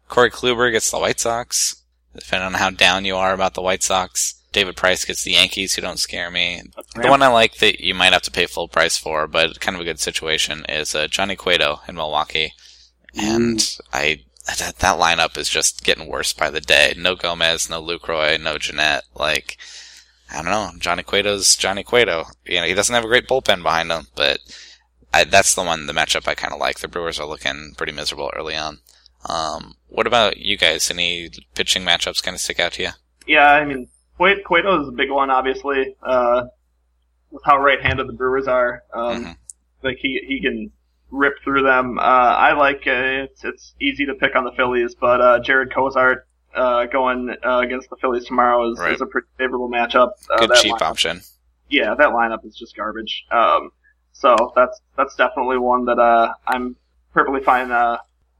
Corey 0.07 0.31
Kluber 0.31 0.71
gets 0.71 0.89
the 0.89 0.99
White 0.99 1.19
Sox. 1.19 1.81
Depending 2.13 2.47
on 2.47 2.53
how 2.53 2.69
down 2.69 3.03
you 3.03 3.17
are 3.17 3.33
about 3.33 3.55
the 3.55 3.61
White 3.61 3.83
Sox, 3.83 4.35
David 4.53 4.77
Price 4.77 5.03
gets 5.03 5.25
the 5.25 5.33
Yankees, 5.33 5.73
who 5.73 5.81
don't 5.81 5.99
scare 5.99 6.31
me. 6.31 6.61
The 6.95 7.09
one 7.09 7.21
I 7.21 7.27
like 7.27 7.57
that 7.57 7.81
you 7.81 7.93
might 7.93 8.13
have 8.13 8.21
to 8.21 8.31
pay 8.31 8.45
full 8.45 8.69
price 8.69 8.97
for, 8.97 9.27
but 9.27 9.59
kind 9.59 9.75
of 9.75 9.81
a 9.81 9.85
good 9.85 9.99
situation, 9.99 10.65
is 10.69 10.95
uh, 10.95 11.07
Johnny 11.07 11.35
Cueto 11.35 11.81
in 11.89 11.95
Milwaukee. 11.95 12.53
And 13.17 13.61
I 13.91 14.21
that, 14.47 14.77
that 14.79 14.99
lineup 14.99 15.37
is 15.37 15.49
just 15.49 15.83
getting 15.83 16.07
worse 16.07 16.31
by 16.31 16.49
the 16.49 16.61
day. 16.61 16.93
No 16.97 17.15
Gomez, 17.15 17.69
no 17.69 17.81
Lucroy, 17.81 18.41
no 18.41 18.57
Jeanette. 18.57 19.03
Like, 19.13 19.57
I 20.31 20.37
don't 20.37 20.45
know. 20.45 20.71
Johnny 20.79 21.03
Cueto's 21.03 21.55
Johnny 21.55 21.83
Cueto. 21.83 22.25
You 22.45 22.61
know, 22.61 22.65
he 22.67 22.73
doesn't 22.73 22.93
have 22.93 23.03
a 23.03 23.07
great 23.07 23.27
bullpen 23.27 23.61
behind 23.63 23.91
him, 23.91 24.07
but 24.15 24.39
I, 25.13 25.23
that's 25.23 25.53
the 25.55 25.63
one, 25.63 25.85
the 25.85 25.93
matchup 25.93 26.27
I 26.27 26.33
kind 26.35 26.53
of 26.53 26.59
like. 26.59 26.79
The 26.79 26.87
Brewers 26.87 27.19
are 27.19 27.27
looking 27.27 27.73
pretty 27.77 27.93
miserable 27.93 28.31
early 28.35 28.55
on. 28.55 28.79
Um, 29.29 29.75
what 29.87 30.07
about 30.07 30.37
you 30.37 30.57
guys? 30.57 30.89
Any 30.91 31.29
pitching 31.55 31.83
matchups 31.83 32.21
kind 32.23 32.35
of 32.35 32.41
stick 32.41 32.59
out 32.59 32.73
to 32.73 32.83
you? 32.83 32.89
yeah, 33.27 33.47
I 33.51 33.65
mean 33.65 33.87
Cueto, 34.17 34.81
is 34.81 34.87
a 34.87 34.91
big 34.91 35.09
one, 35.11 35.29
obviously. 35.29 35.95
Uh, 36.01 36.43
with 37.31 37.43
how 37.43 37.57
right-handed 37.57 38.07
the 38.07 38.13
Brewers 38.13 38.47
are, 38.47 38.83
um, 38.93 39.25
Mhm. 39.25 39.37
like 39.83 39.97
he 39.99 40.21
he 40.27 40.41
can 40.41 40.71
rip 41.11 41.33
through 41.43 41.63
them. 41.63 41.97
Uh, 41.99 42.01
I 42.01 42.53
like 42.53 42.83
uh, 42.87 43.25
it's 43.25 43.43
it's 43.43 43.73
easy 43.81 44.05
to 44.05 44.13
pick 44.15 44.35
on 44.35 44.43
the 44.43 44.51
Phillies, 44.51 44.95
but 44.99 45.21
uh, 45.21 45.39
Jarred 45.39 45.71
Cosart 45.71 46.21
uh, 46.55 46.85
going 46.85 47.35
uh, 47.45 47.59
against 47.59 47.89
the 47.89 47.95
Phillies 47.97 48.25
tomorrow 48.25 48.71
is, 48.71 48.79
Right. 48.79 48.93
is 48.93 49.01
a 49.01 49.05
pretty 49.05 49.27
favorable 49.37 49.69
matchup. 49.69 50.11
Uh, 50.29 50.37
Good 50.39 50.49
that 50.51 50.57
cheap 50.61 50.73
lineup- 50.75 50.81
option. 50.81 51.21
yeah, 51.69 51.93
that 51.95 52.09
lineup 52.09 52.45
is 52.45 52.55
just 52.55 52.75
garbage. 52.75 53.25
Um, 53.31 53.71
so 54.13 54.53
that's 54.55 54.79
that's 54.97 55.15
definitely 55.15 55.57
one 55.57 55.85
that 55.85 55.99
uh, 55.99 56.33
I'm 56.47 56.75
perfectly 57.13 57.41
fine 57.41 57.71
uh, 57.71 57.97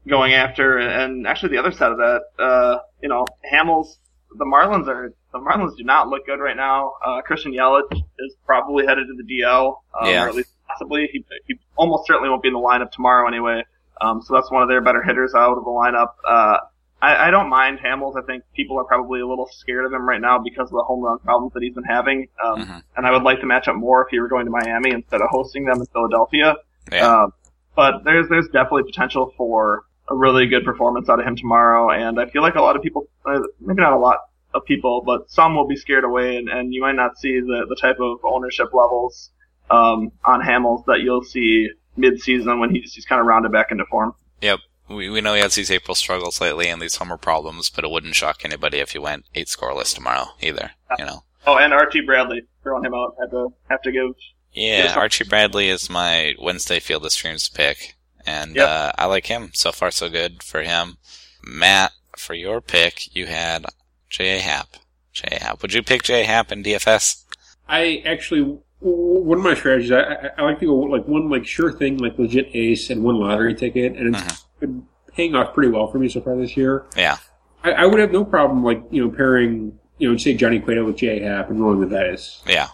going 0.08 0.32
after. 0.34 0.78
And 0.78 1.26
actually, 1.26 1.50
the 1.50 1.58
other 1.58 1.72
side 1.72 1.92
of 1.92 1.98
that, 1.98 2.22
uh, 2.38 2.78
you 3.02 3.08
know, 3.08 3.26
Hamels, 3.52 3.96
the 4.36 4.44
Marlins 4.46 4.88
are 4.88 5.12
the 5.32 5.38
Marlins 5.38 5.76
do 5.76 5.84
not 5.84 6.08
look 6.08 6.24
good 6.26 6.40
right 6.40 6.56
now. 6.56 6.92
Uh, 7.04 7.20
Christian 7.22 7.52
Yelich 7.52 7.92
is 8.18 8.34
probably 8.46 8.86
headed 8.86 9.06
to 9.08 9.14
the 9.22 9.22
DL, 9.42 9.76
um, 10.00 10.08
Yeah. 10.08 10.24
or 10.24 10.28
at 10.28 10.34
least 10.34 10.48
possibly. 10.66 11.08
He, 11.12 11.24
he 11.46 11.58
almost 11.76 12.06
certainly 12.06 12.30
won't 12.30 12.42
be 12.42 12.48
in 12.48 12.54
the 12.54 12.60
lineup 12.60 12.90
tomorrow 12.90 13.28
anyway. 13.28 13.62
Um, 14.00 14.22
so 14.22 14.34
that's 14.34 14.50
one 14.50 14.62
of 14.62 14.68
their 14.68 14.80
better 14.80 15.02
hitters 15.02 15.34
out 15.34 15.56
of 15.58 15.64
the 15.64 15.70
lineup. 15.70 16.08
Uh, 16.26 16.58
I, 17.02 17.28
I 17.28 17.30
don't 17.30 17.48
mind 17.50 17.78
Hamels. 17.78 18.16
I 18.16 18.24
think 18.24 18.42
people 18.54 18.78
are 18.78 18.84
probably 18.84 19.20
a 19.20 19.26
little 19.26 19.48
scared 19.52 19.84
of 19.84 19.92
him 19.92 20.08
right 20.08 20.20
now 20.20 20.38
because 20.38 20.68
of 20.68 20.72
the 20.72 20.82
home 20.82 21.02
run 21.02 21.18
problems 21.18 21.52
that 21.52 21.62
he's 21.62 21.74
been 21.74 21.84
having. 21.84 22.28
Um, 22.42 22.60
Mhm. 22.62 22.82
and 22.96 23.06
I 23.06 23.10
would 23.10 23.22
like 23.22 23.40
to 23.40 23.46
match 23.46 23.68
up 23.68 23.76
more 23.76 24.02
if 24.02 24.08
he 24.10 24.18
were 24.18 24.28
going 24.28 24.46
to 24.46 24.50
Miami 24.50 24.90
instead 24.92 25.20
of 25.20 25.28
hosting 25.30 25.64
them 25.66 25.80
in 25.80 25.86
Philadelphia. 25.86 26.56
Yeah. 26.90 27.06
Um, 27.24 27.32
but 27.74 28.04
there's 28.04 28.28
there's 28.28 28.48
definitely 28.48 28.84
potential 28.84 29.32
for 29.36 29.84
a 30.08 30.14
really 30.14 30.46
good 30.46 30.64
performance 30.64 31.08
out 31.08 31.20
of 31.20 31.26
him 31.26 31.36
tomorrow, 31.36 31.90
and 31.90 32.18
I 32.18 32.26
feel 32.26 32.40
like 32.40 32.54
a 32.54 32.62
lot 32.62 32.76
of 32.76 32.82
people, 32.82 33.08
uh, 33.26 33.40
maybe 33.60 33.82
not 33.82 33.92
a 33.92 33.98
lot 33.98 34.18
of 34.54 34.64
people, 34.64 35.02
but 35.04 35.28
some 35.30 35.54
will 35.54 35.66
be 35.66 35.76
scared 35.76 36.04
away, 36.04 36.36
and, 36.36 36.48
and 36.48 36.72
you 36.72 36.80
might 36.80 36.94
not 36.94 37.18
see 37.18 37.40
the 37.40 37.66
the 37.68 37.76
type 37.76 37.98
of 38.00 38.20
ownership 38.24 38.68
levels 38.72 39.30
um, 39.70 40.12
on 40.24 40.40
Hamels 40.40 40.84
that 40.86 41.00
you'll 41.00 41.24
see 41.24 41.68
mid-season 41.96 42.60
when 42.60 42.70
he's 42.74 42.94
he's 42.94 43.04
kind 43.04 43.20
of 43.20 43.26
rounded 43.26 43.52
back 43.52 43.70
into 43.70 43.84
form. 43.86 44.14
Yep. 44.40 44.60
We, 44.88 45.10
we 45.10 45.20
know 45.20 45.34
he 45.34 45.40
has 45.40 45.54
these 45.56 45.70
April 45.70 45.94
struggles 45.94 46.40
lately 46.40 46.68
and 46.68 46.80
these 46.80 46.92
summer 46.94 47.16
problems, 47.16 47.70
but 47.70 47.84
it 47.84 47.90
wouldn't 47.90 48.14
shock 48.14 48.44
anybody 48.44 48.78
if 48.78 48.92
he 48.92 48.98
went 48.98 49.24
eight 49.34 49.48
scoreless 49.48 49.94
tomorrow 49.94 50.28
either. 50.40 50.70
You 50.98 51.04
know. 51.06 51.24
Oh, 51.46 51.56
and 51.58 51.72
Archie 51.72 52.00
Bradley 52.02 52.42
throwing 52.62 52.84
him 52.84 52.94
out. 52.94 53.16
Have 53.20 53.30
to 53.30 53.52
have 53.70 53.82
to 53.82 53.92
give. 53.92 54.10
Yeah, 54.52 54.84
Yes. 54.84 54.96
Archie 54.96 55.24
Bradley 55.24 55.68
is 55.68 55.90
my 55.90 56.34
Wednesday 56.40 56.80
Field 56.80 57.04
of 57.04 57.12
Streams 57.12 57.48
pick, 57.48 57.94
and 58.26 58.56
Yep. 58.56 58.68
uh, 58.68 58.92
I 58.96 59.06
like 59.06 59.26
him. 59.26 59.50
So 59.54 59.70
far, 59.72 59.90
so 59.90 60.08
good 60.08 60.42
for 60.42 60.62
him. 60.62 60.96
Matt, 61.44 61.92
for 62.16 62.34
your 62.34 62.60
pick, 62.60 63.14
you 63.14 63.26
had 63.26 63.66
J.A. 64.08 64.40
Happ. 64.40 64.68
J.A. 65.12 65.38
Happ. 65.42 65.62
Would 65.62 65.74
you 65.74 65.82
pick 65.82 66.02
J.A. 66.04 66.24
Happ 66.24 66.50
in 66.52 66.62
DFS? 66.62 67.22
I 67.68 68.02
actually 68.06 68.40
w- 68.40 68.60
w- 68.80 69.22
one 69.24 69.38
of 69.38 69.44
my 69.44 69.54
strategies. 69.54 69.92
I, 69.92 70.00
I, 70.00 70.30
I 70.38 70.42
like 70.42 70.60
to 70.60 70.66
go 70.66 70.74
like 70.76 71.06
one 71.06 71.28
like 71.28 71.46
sure 71.46 71.72
thing, 71.72 71.98
like 71.98 72.18
legit 72.18 72.48
ace, 72.54 72.88
and 72.90 73.02
one 73.04 73.16
lottery 73.20 73.54
ticket, 73.54 73.96
and 73.96 74.14
it's 74.14 74.22
Uh-huh. 74.24 74.36
Been 74.60 74.86
paying 75.12 75.34
off 75.34 75.54
pretty 75.54 75.70
well 75.70 75.86
for 75.90 75.98
me 75.98 76.08
so 76.08 76.20
far 76.20 76.36
this 76.36 76.56
year. 76.56 76.84
Yeah. 76.96 77.16
I, 77.64 77.72
I 77.72 77.86
would 77.86 78.00
have 78.00 78.12
no 78.12 78.24
problem 78.24 78.62
like 78.64 78.82
you 78.90 79.04
know 79.04 79.10
pairing 79.14 79.78
you 79.98 80.10
know 80.10 80.16
say 80.16 80.34
Johnny 80.34 80.60
Cueto 80.60 80.84
with 80.84 80.96
J 80.96 81.20
Happ 81.20 81.50
and 81.50 81.60
rolling 81.60 81.78
with 81.80 81.90
that 81.90 82.06
is 82.06 82.42
Yeah. 82.46 82.68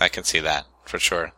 I 0.00 0.08
can 0.08 0.24
see 0.24 0.40
that 0.40 0.66
for 0.84 0.98
sure. 0.98 1.32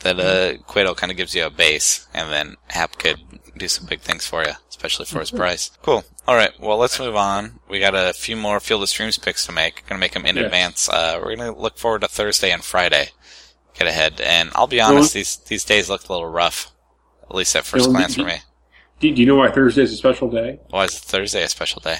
That 0.00 0.20
uh, 0.20 0.62
Cueto 0.64 0.94
kind 0.94 1.10
of 1.10 1.16
gives 1.16 1.34
you 1.34 1.46
a 1.46 1.50
base, 1.50 2.06
and 2.12 2.30
then 2.30 2.56
Happ 2.68 2.98
could 2.98 3.16
do 3.56 3.66
some 3.68 3.86
big 3.86 4.00
things 4.02 4.26
for 4.26 4.42
you, 4.44 4.52
especially 4.68 5.06
for 5.06 5.20
his 5.20 5.30
price. 5.30 5.70
Cool. 5.82 6.04
All 6.28 6.36
right. 6.36 6.50
Well, 6.60 6.76
let's 6.76 6.98
move 7.00 7.16
on. 7.16 7.58
We 7.70 7.80
got 7.80 7.94
a 7.94 8.12
few 8.12 8.36
more 8.36 8.60
Field 8.60 8.82
of 8.82 8.88
Streams 8.90 9.16
picks 9.16 9.46
to 9.46 9.52
make. 9.52 9.86
Gonna 9.86 9.98
make 9.98 10.12
them 10.12 10.26
in 10.26 10.36
Yes. 10.36 10.44
advance. 10.44 10.88
Uh, 10.90 11.18
we're 11.22 11.34
gonna 11.36 11.56
look 11.58 11.78
forward 11.78 12.02
to 12.02 12.08
Thursday 12.08 12.50
and 12.50 12.62
Friday. 12.62 13.08
Get 13.78 13.88
ahead. 13.88 14.20
And 14.20 14.50
I'll 14.54 14.66
be 14.66 14.80
honest, 14.80 15.14
these 15.14 15.36
these 15.38 15.64
days 15.64 15.88
looked 15.88 16.08
a 16.08 16.12
little 16.12 16.28
rough, 16.28 16.70
at 17.28 17.34
least 17.34 17.56
at 17.56 17.64
first 17.64 17.86
Well, 17.86 17.94
glance 17.94 18.14
for 18.16 18.24
me. 18.24 18.36
Do, 19.04 19.14
do 19.14 19.20
you 19.20 19.26
know 19.26 19.34
why 19.34 19.50
Thursday 19.50 19.82
is 19.82 19.92
a 19.92 19.96
special 19.96 20.30
day? 20.30 20.60
Why 20.70 20.84
is 20.84 20.98
Thursday 20.98 21.42
a 21.42 21.48
special 21.50 21.78
day? 21.82 21.96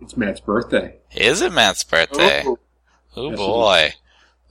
It's 0.00 0.16
Matt's 0.16 0.38
birthday. 0.38 0.98
Is 1.10 1.40
it 1.40 1.52
Matt's 1.52 1.82
birthday? 1.82 2.44
Oh, 2.46 2.58
Oh 3.16 3.30
Yes, 3.30 3.38
boy. 3.38 3.92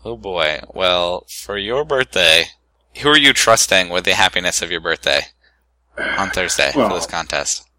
Oh 0.03 0.17
boy. 0.17 0.59
Well, 0.73 1.25
for 1.29 1.57
your 1.57 1.85
birthday, 1.85 2.43
who 2.97 3.07
are 3.07 3.17
you 3.17 3.31
trusting 3.31 3.87
with 3.87 4.03
the 4.03 4.15
happiness 4.15 4.61
of 4.61 4.69
your 4.69 4.81
birthday 4.81 5.21
on 5.97 6.29
Thursday 6.31 6.71
for 6.73 6.89
this 6.89 7.05
contest? 7.07 7.69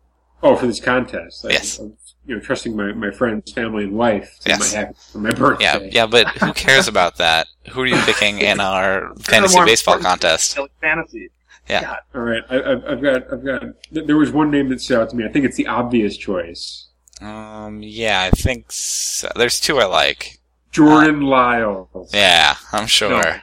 Oh, 0.42 0.56
for 0.56 0.68
this 0.68 0.80
contest. 0.80 1.44
I- 1.44 1.50
Yes. 1.50 1.78
I'm, 1.78 1.94
you 2.24 2.36
know, 2.36 2.40
trusting 2.40 2.74
my, 2.74 2.92
my 2.92 3.10
friends, 3.10 3.52
family, 3.52 3.84
and 3.84 3.92
wife 3.92 4.38
to 4.44 4.48
Yes. 4.48 4.72
my 4.72 4.78
happy 4.80 4.94
for 5.12 5.18
my 5.18 5.32
birthday. 5.32 5.64
Yeah, 5.64 5.78
yeah, 5.92 6.06
but 6.06 6.28
who 6.38 6.54
cares 6.54 6.88
about 6.88 7.16
that? 7.18 7.46
Who 7.72 7.82
are 7.82 7.86
you 7.86 8.00
picking 8.06 8.38
in 8.38 8.58
our 8.72 9.14
fantasy 9.16 9.58
baseball 9.66 9.98
contest? 9.98 10.58
Fantasy. 10.80 11.28
Yeah. 11.68 11.80
God. 11.82 11.98
All 12.14 12.20
right, 12.22 12.42
I, 12.50 12.72
I've, 12.72 12.84
I've 12.84 13.02
got, 13.02 13.32
I've 13.32 13.44
got. 13.44 13.62
There 13.90 14.16
was 14.16 14.30
one 14.32 14.50
name 14.50 14.68
that 14.68 14.80
stood 14.80 15.00
out 15.00 15.10
to 15.10 15.16
me. 15.16 15.24
I 15.24 15.28
think 15.28 15.44
it's 15.44 15.56
the 15.56 15.66
obvious 15.66 16.16
choice. 16.16 16.88
Um, 17.20 17.82
yeah, 17.82 18.22
I 18.22 18.30
think 18.30 18.70
so. 18.70 19.28
there's 19.36 19.60
two 19.60 19.78
I 19.78 19.84
like. 19.86 20.38
Jordan 20.72 21.20
Lyles. 21.22 22.10
Yeah, 22.12 22.54
I'm 22.72 22.86
sure. 22.86 23.42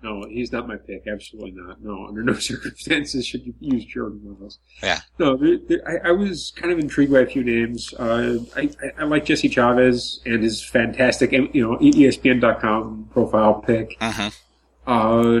No, 0.00 0.24
he's 0.28 0.52
not 0.52 0.68
my 0.68 0.76
pick. 0.76 1.08
Absolutely 1.08 1.50
not. 1.50 1.82
No, 1.82 2.06
under 2.06 2.22
no 2.22 2.32
circumstances 2.38 3.26
should 3.26 3.44
you 3.44 3.52
use 3.58 3.84
Jordan 3.84 4.36
Lyles. 4.38 4.58
Yeah. 4.80 5.00
No, 5.18 5.36
there, 5.36 5.58
there, 5.68 5.80
I, 6.04 6.10
I 6.10 6.12
was 6.12 6.52
kind 6.54 6.72
of 6.72 6.78
intrigued 6.78 7.12
by 7.12 7.20
a 7.20 7.26
few 7.26 7.42
names. 7.42 7.92
Uh, 7.94 8.38
I, 8.56 8.70
I, 8.80 8.90
I 9.00 9.04
like 9.04 9.24
Jesse 9.24 9.48
Chavez 9.48 10.20
and 10.24 10.42
his 10.44 10.62
fantastic, 10.64 11.32
you 11.32 11.48
know, 11.68 11.76
ESPN.com 11.78 13.08
profile 13.12 13.54
pick. 13.54 13.96
hmm 14.00 14.28
Uh, 14.86 15.40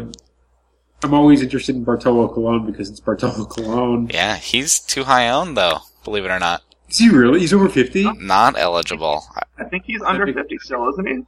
I'm 1.02 1.14
always 1.14 1.42
interested 1.42 1.76
in 1.76 1.84
Bartolo 1.84 2.28
Colon 2.32 2.66
because 2.66 2.90
it's 2.90 3.00
Bartolo 3.00 3.44
Colon. 3.44 4.10
Yeah, 4.12 4.36
he's 4.36 4.80
too 4.80 5.04
high 5.04 5.28
owned 5.28 5.56
though. 5.56 5.78
Believe 6.04 6.24
it 6.24 6.30
or 6.30 6.38
not, 6.38 6.62
Is 6.88 6.98
he 6.98 7.08
really? 7.10 7.40
He's 7.40 7.52
over 7.52 7.68
50? 7.68 8.04
not 8.18 8.58
eligible. 8.58 9.24
I 9.58 9.64
think 9.64 9.84
he's 9.84 10.02
under 10.02 10.26
50 10.32 10.58
still, 10.58 10.88
isn't 10.90 11.06
he? 11.06 11.22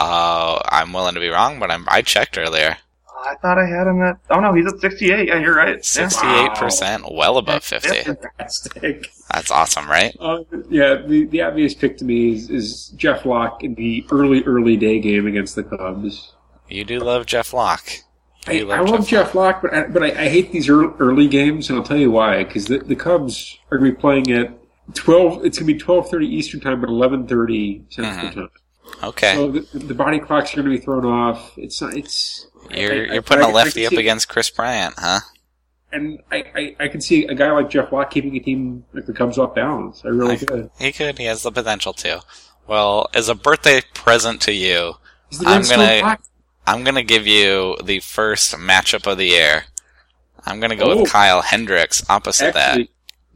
Uh, 0.00 0.58
I'm 0.64 0.92
willing 0.92 1.14
to 1.14 1.20
be 1.20 1.28
wrong, 1.28 1.60
but 1.60 1.70
I'm, 1.70 1.84
I 1.88 2.02
checked 2.02 2.36
earlier. 2.38 2.76
Oh, 3.08 3.24
I 3.28 3.36
thought 3.36 3.58
I 3.58 3.66
had 3.66 3.86
him 3.86 4.02
at. 4.02 4.18
Oh 4.30 4.40
no, 4.40 4.52
he's 4.54 4.66
at 4.66 4.80
68. 4.80 5.28
Yeah, 5.28 5.38
you're 5.38 5.54
right. 5.54 5.84
Sixty-eight 5.84 6.54
percent, 6.54 7.04
well 7.12 7.36
above 7.36 7.62
fifty. 7.62 8.02
Fantastic. 8.02 9.06
That's 9.32 9.50
awesome, 9.52 9.88
right? 9.88 10.16
Uh, 10.18 10.40
yeah, 10.70 10.96
the, 11.06 11.26
the 11.26 11.42
obvious 11.42 11.74
pick 11.74 11.98
to 11.98 12.04
me 12.04 12.32
is, 12.32 12.50
is 12.50 12.88
Jeff 12.96 13.24
Locke 13.24 13.62
in 13.62 13.74
the 13.74 14.04
early, 14.10 14.42
early 14.44 14.76
day 14.76 14.98
game 14.98 15.26
against 15.28 15.54
the 15.56 15.62
Cubs. 15.62 16.32
You 16.68 16.84
do 16.84 16.98
love 16.98 17.26
Jeff 17.26 17.52
Locke. 17.52 17.90
I, 18.46 18.60
I 18.62 18.80
love 18.80 19.06
Jeff 19.06 19.34
Locke, 19.34 19.62
but 19.62 19.72
I, 19.72 19.86
but 19.86 20.02
I, 20.02 20.06
I 20.24 20.28
hate 20.28 20.50
these 20.50 20.68
early, 20.68 20.92
early 20.98 21.28
games, 21.28 21.70
and 21.70 21.78
I'll 21.78 21.84
tell 21.84 21.96
you 21.96 22.10
why. 22.10 22.42
Because 22.42 22.66
the, 22.66 22.78
the 22.78 22.96
Cubs 22.96 23.58
are 23.70 23.78
going 23.78 23.90
to 23.92 23.96
be 23.96 24.00
playing 24.00 24.32
at 24.32 24.50
twelve. 24.94 25.44
It's 25.44 25.58
going 25.58 25.68
to 25.68 25.74
be 25.74 25.78
twelve 25.78 26.10
thirty 26.10 26.26
Eastern 26.26 26.60
time, 26.60 26.80
but 26.80 26.88
eleven 26.90 27.26
thirty 27.26 27.84
Central 27.88 28.30
Mhm. 28.30 28.34
time. 28.34 28.50
Okay, 29.04 29.34
So 29.34 29.50
the, 29.50 29.60
the 29.78 29.94
body 29.94 30.18
clocks 30.18 30.52
are 30.52 30.56
going 30.56 30.70
to 30.72 30.76
be 30.76 30.84
thrown 30.84 31.04
off. 31.04 31.56
It's 31.56 31.80
not. 31.80 31.94
It's 31.96 32.46
you're 32.70 33.06
you're 33.06 33.22
putting 33.22 33.44
a 33.44 33.48
lefty 33.48 33.86
up 33.86 33.92
against 33.92 34.28
Kris 34.28 34.50
Bryant, 34.50 34.94
huh? 34.98 35.20
and 35.92 36.20
I, 36.30 36.44
I, 36.54 36.76
I 36.84 36.88
can 36.88 37.00
see 37.00 37.26
a 37.26 37.34
guy 37.34 37.50
like 37.52 37.68
Jeff 37.70 37.92
Locke 37.92 38.10
keeping 38.10 38.34
a 38.36 38.40
team 38.40 38.84
like 38.92 39.06
the 39.06 39.12
Cubs 39.12 39.38
off 39.38 39.54
balance. 39.54 40.02
I 40.04 40.08
really 40.08 40.38
could. 40.38 40.70
He 40.78 40.90
could. 40.90 41.18
He 41.18 41.24
has 41.26 41.42
the 41.42 41.52
potential 41.52 41.92
to. 41.94 42.22
Well, 42.66 43.08
as 43.14 43.28
a 43.28 43.34
birthday 43.34 43.82
present 43.94 44.40
to 44.42 44.52
you, 44.52 44.94
I'm 45.44 45.62
gonna-. 45.62 46.18
I'm 46.66 46.84
gonna 46.84 47.02
give 47.02 47.26
you 47.26 47.76
the 47.82 48.00
first 48.00 48.54
matchup 48.54 49.10
of 49.10 49.18
the 49.18 49.26
year. 49.26 49.64
I'm 50.46 50.60
gonna 50.60 50.76
go 50.76 50.92
Oh. 50.92 51.02
with 51.02 51.10
Kyle 51.10 51.42
Hendricks 51.42 52.04
opposite 52.08 52.54
Actually, 52.56 52.90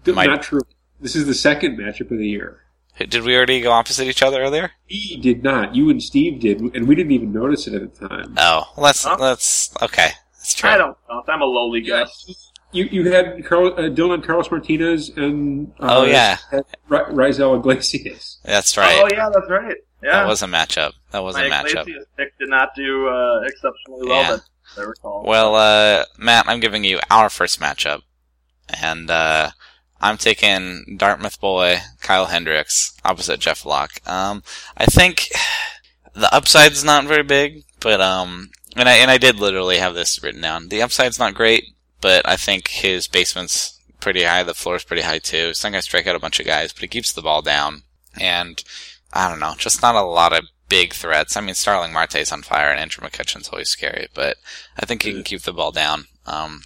th- 0.05 0.15
My- 0.15 0.27
not 0.27 0.43
true. 0.43 0.61
This 1.01 1.15
is 1.15 1.27
the 1.27 1.35
second 1.35 1.79
matchup 1.79 2.11
of 2.11 2.19
the 2.19 2.27
year. 2.27 2.63
Did 2.99 3.25
we 3.25 3.37
already 3.37 3.61
go 3.61 3.73
opposite 3.73 4.07
each 4.09 4.23
other 4.23 4.41
earlier? 4.41 4.71
He 4.87 5.19
did 5.19 5.43
not. 5.43 5.75
You 5.77 5.91
and 5.91 6.03
Steve 6.03 6.41
did, 6.41 6.61
and 6.75 6.89
we 6.89 6.95
didn't 6.95 7.13
even 7.13 7.31
notice 7.33 7.67
it 7.67 7.75
at 7.75 7.95
the 7.95 8.09
time. 8.09 8.35
Oh, 8.39 8.73
let's 8.79 9.05
Huh? 9.05 9.17
let's 9.21 9.71
okay. 9.83 10.13
That's 10.39 10.55
true. 10.55 10.71
I 10.71 10.79
don't 10.79 10.97
know. 11.09 11.23
I'm 11.29 11.43
a 11.43 11.45
lowly 11.45 11.83
guess. 11.83 12.25
You 12.73 12.85
you 12.91 13.13
had 13.13 13.45
Carl, 13.45 13.75
uh, 13.75 13.91
Dylan 13.91 14.25
Carlos 14.25 14.51
Martinez 14.51 15.11
and 15.11 15.73
uh, 15.79 15.99
Oh, 15.99 16.05
yeah. 16.05 16.39
had 16.51 16.65
Ri- 16.89 16.99
Raisel 17.13 17.57
Iglesias. 17.59 18.39
That's 18.45 18.77
right. 18.79 18.99
Oh 19.03 19.09
yeah, 19.13 19.29
that's 19.33 19.51
right. 19.51 19.77
Yeah. 20.03 20.13
That 20.21 20.27
was 20.27 20.43
a 20.43 20.47
matchup. 20.47 20.93
That 21.11 21.23
was 21.25 21.37
My 21.37 21.45
a 21.47 21.51
matchup. 21.51 21.83
Iglesias 21.83 22.07
pick 22.17 22.39
did 22.39 22.49
not 22.51 22.71
do 22.77 23.09
uh, 23.09 23.41
exceptionally 23.47 24.07
well, 24.09 24.23
Yeah. 24.23 24.37
but 24.77 24.83
I 24.83 24.85
recall. 24.87 25.25
Well, 25.27 25.55
uh, 25.55 26.05
Matt, 26.19 26.49
I'm 26.49 26.61
giving 26.61 26.85
you 26.85 27.01
our 27.11 27.31
first 27.31 27.61
matchup, 27.61 28.03
and 28.83 29.11
uh, 29.11 29.51
I'm 30.01 30.19
taking 30.19 30.97
Dartmouth 30.99 31.41
boy 31.41 31.79
Kyle 32.01 32.27
Hendricks 32.27 32.95
opposite 33.05 33.41
Jeff 33.41 33.65
Locke. 33.65 34.01
Um, 34.07 34.43
I 34.77 34.87
think 34.87 35.29
the 36.15 36.33
upside's 36.35 36.85
not 36.85 37.05
very 37.05 37.23
big, 37.23 37.65
but 37.81 38.01
um, 38.01 38.51
and 38.77 38.89
I 38.89 38.97
and 38.97 39.11
I 39.11 39.19
did 39.19 39.37
literally 39.37 39.79
have 39.79 39.95
this 39.95 40.23
written 40.23 40.43
down. 40.43 40.69
The 40.69 40.83
upside's 40.83 41.19
not 41.19 41.35
great, 41.35 41.65
but 42.01 42.29
I 42.29 42.37
think 42.37 42.69
his 42.69 43.09
basement's 43.09 43.81
pretty 44.01 44.25
high. 44.25 44.43
The 44.43 44.55
floor's 44.55 44.85
pretty 44.85 45.03
high 45.03 45.19
too. 45.19 45.49
He's 45.49 45.63
not 45.65 45.71
gonna 45.71 45.83
strike 45.83 46.07
out 46.07 46.17
a 46.17 46.21
bunch 46.21 46.39
of 46.39 46.47
guys, 46.47 46.73
but 46.73 46.83
he 46.83 46.89
keeps 46.89 47.13
the 47.13 47.23
ball 47.23 47.41
down, 47.41 47.83
and 48.21 48.63
I 49.17 49.29
don't 49.29 49.41
know, 49.41 49.55
just 49.57 49.83
not 49.83 49.95
a 49.95 50.03
lot 50.03 50.33
of 50.33 50.45
big 50.69 50.93
threats. 50.93 51.37
I 51.37 51.41
mean, 51.41 51.55
Starling 51.55 51.93
Marte's 51.93 52.33
on 52.33 52.43
fire, 52.43 52.71
and 52.71 52.79
Andrew 52.81 53.07
McCutchen's 53.07 53.49
always 53.49 53.69
scary, 53.69 54.09
but 54.15 54.37
I 54.77 54.87
think 54.87 55.03
he 55.03 55.13
can 55.13 55.23
keep 55.23 55.43
the 55.43 55.53
ball 55.53 55.73
down. 55.73 56.05
Um, 56.27 56.63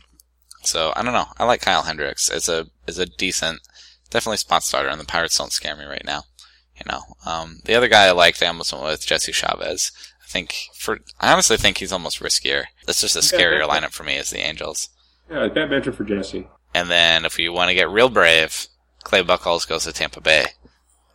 so 0.63 0.93
I 0.97 1.03
don't 1.03 1.13
know. 1.13 1.29
I 1.39 1.45
like 1.45 1.61
Kyle 1.61 1.83
Hendricks 1.83 2.29
as 2.29 2.49
a 2.49 2.67
as 2.87 2.99
a 2.99 3.07
decent, 3.07 3.61
definitely 4.11 4.39
spot 4.39 4.63
starter, 4.63 4.89
and 4.89 5.01
the 5.01 5.07
Pirates 5.07 5.39
don't 5.39 5.53
scare 5.53 5.77
me 5.77 5.85
right 5.85 6.05
now. 6.05 6.25
You 6.77 6.91
know, 6.91 7.03
um, 7.27 7.61
the 7.65 7.75
other 7.75 7.89
guy 7.89 8.07
I 8.07 8.13
liked, 8.13 8.43
I 8.43 8.47
almost 8.47 8.73
went 8.73 8.85
with 8.85 9.07
Jesse 9.07 9.33
Chavez. 9.33 9.93
I 10.23 10.27
think 10.29 10.55
for 10.75 11.01
I 11.21 11.33
honestly 11.33 11.57
think 11.57 11.79
he's 11.79 11.93
almost 11.93 12.21
riskier. 12.21 12.65
That's 12.87 13.01
just 13.01 13.17
a 13.17 13.21
scarier 13.21 13.67
lineup 13.67 13.93
for 13.93 14.05
me 14.05 14.17
as 14.17 14.31
the 14.31 14.39
Angels. 14.39 14.89
Yeah, 15.31 15.47
bad 15.49 15.71
matchup 15.71 15.95
for 15.95 16.05
Jesse. 16.05 16.49
And 16.75 16.91
then 16.91 17.25
if 17.25 17.39
you 17.39 17.53
want 17.53 17.69
to 17.69 17.75
get 17.75 17.91
real 17.91 18.09
brave, 18.09 18.67
Clay 19.03 19.23
Buchholz 19.23 19.69
goes 19.69 19.85
to 19.85 19.93
Tampa 19.93 20.21
Bay, 20.21 20.47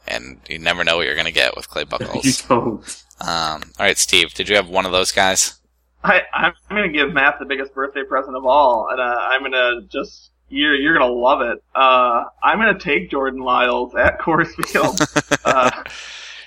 and 0.08 0.40
you 0.50 0.60
never 0.60 0.84
know 0.84 0.98
what 0.98 1.06
you're 1.06 1.16
going 1.16 1.26
to 1.26 1.32
get 1.32 1.56
with 1.56 1.70
Clay 1.70 1.82
you 1.84 1.88
Buchholz. 1.88 2.48
don't. 2.48 3.28
um, 3.28 3.72
all 3.80 3.86
right, 3.86 3.98
Steve, 3.98 4.34
did 4.34 4.50
you 4.50 4.56
have 4.56 4.70
one 4.70 4.86
of 4.86 4.92
those 4.92 5.12
guys? 5.12 5.60
I, 6.04 6.22
I'm 6.34 6.54
going 6.70 6.92
to 6.92 6.98
give 6.98 7.14
Matt 7.14 7.40
the 7.40 7.46
biggest 7.46 7.74
birthday 7.74 8.04
present 8.04 8.38
of 8.38 8.46
all, 8.46 8.88
and 8.92 9.00
uh, 9.00 9.04
I'm 9.04 9.42
going 9.42 9.52
to 9.54 9.82
just 9.92 10.30
you're 10.50 10.76
you're 10.76 10.98
going 10.98 11.10
to 11.10 11.14
love 11.16 11.42
it. 11.42 11.64
Uh, 11.74 12.26
I'm 12.44 12.60
going 12.60 12.78
to 12.78 12.80
take 12.84 13.10
Jordan 13.10 13.42
Lyles 13.42 13.96
at 13.96 14.20
Coors 14.22 14.50
Field. 14.68 15.00
uh, 15.46 15.72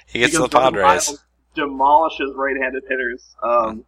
He 0.07 0.21
gets 0.21 0.39
the 0.39 0.49
Padres. 0.49 0.83
Lyles 0.85 1.25
demolishes 1.55 2.31
right-handed 2.37 2.85
hitters, 2.89 3.35
um, 3.43 3.85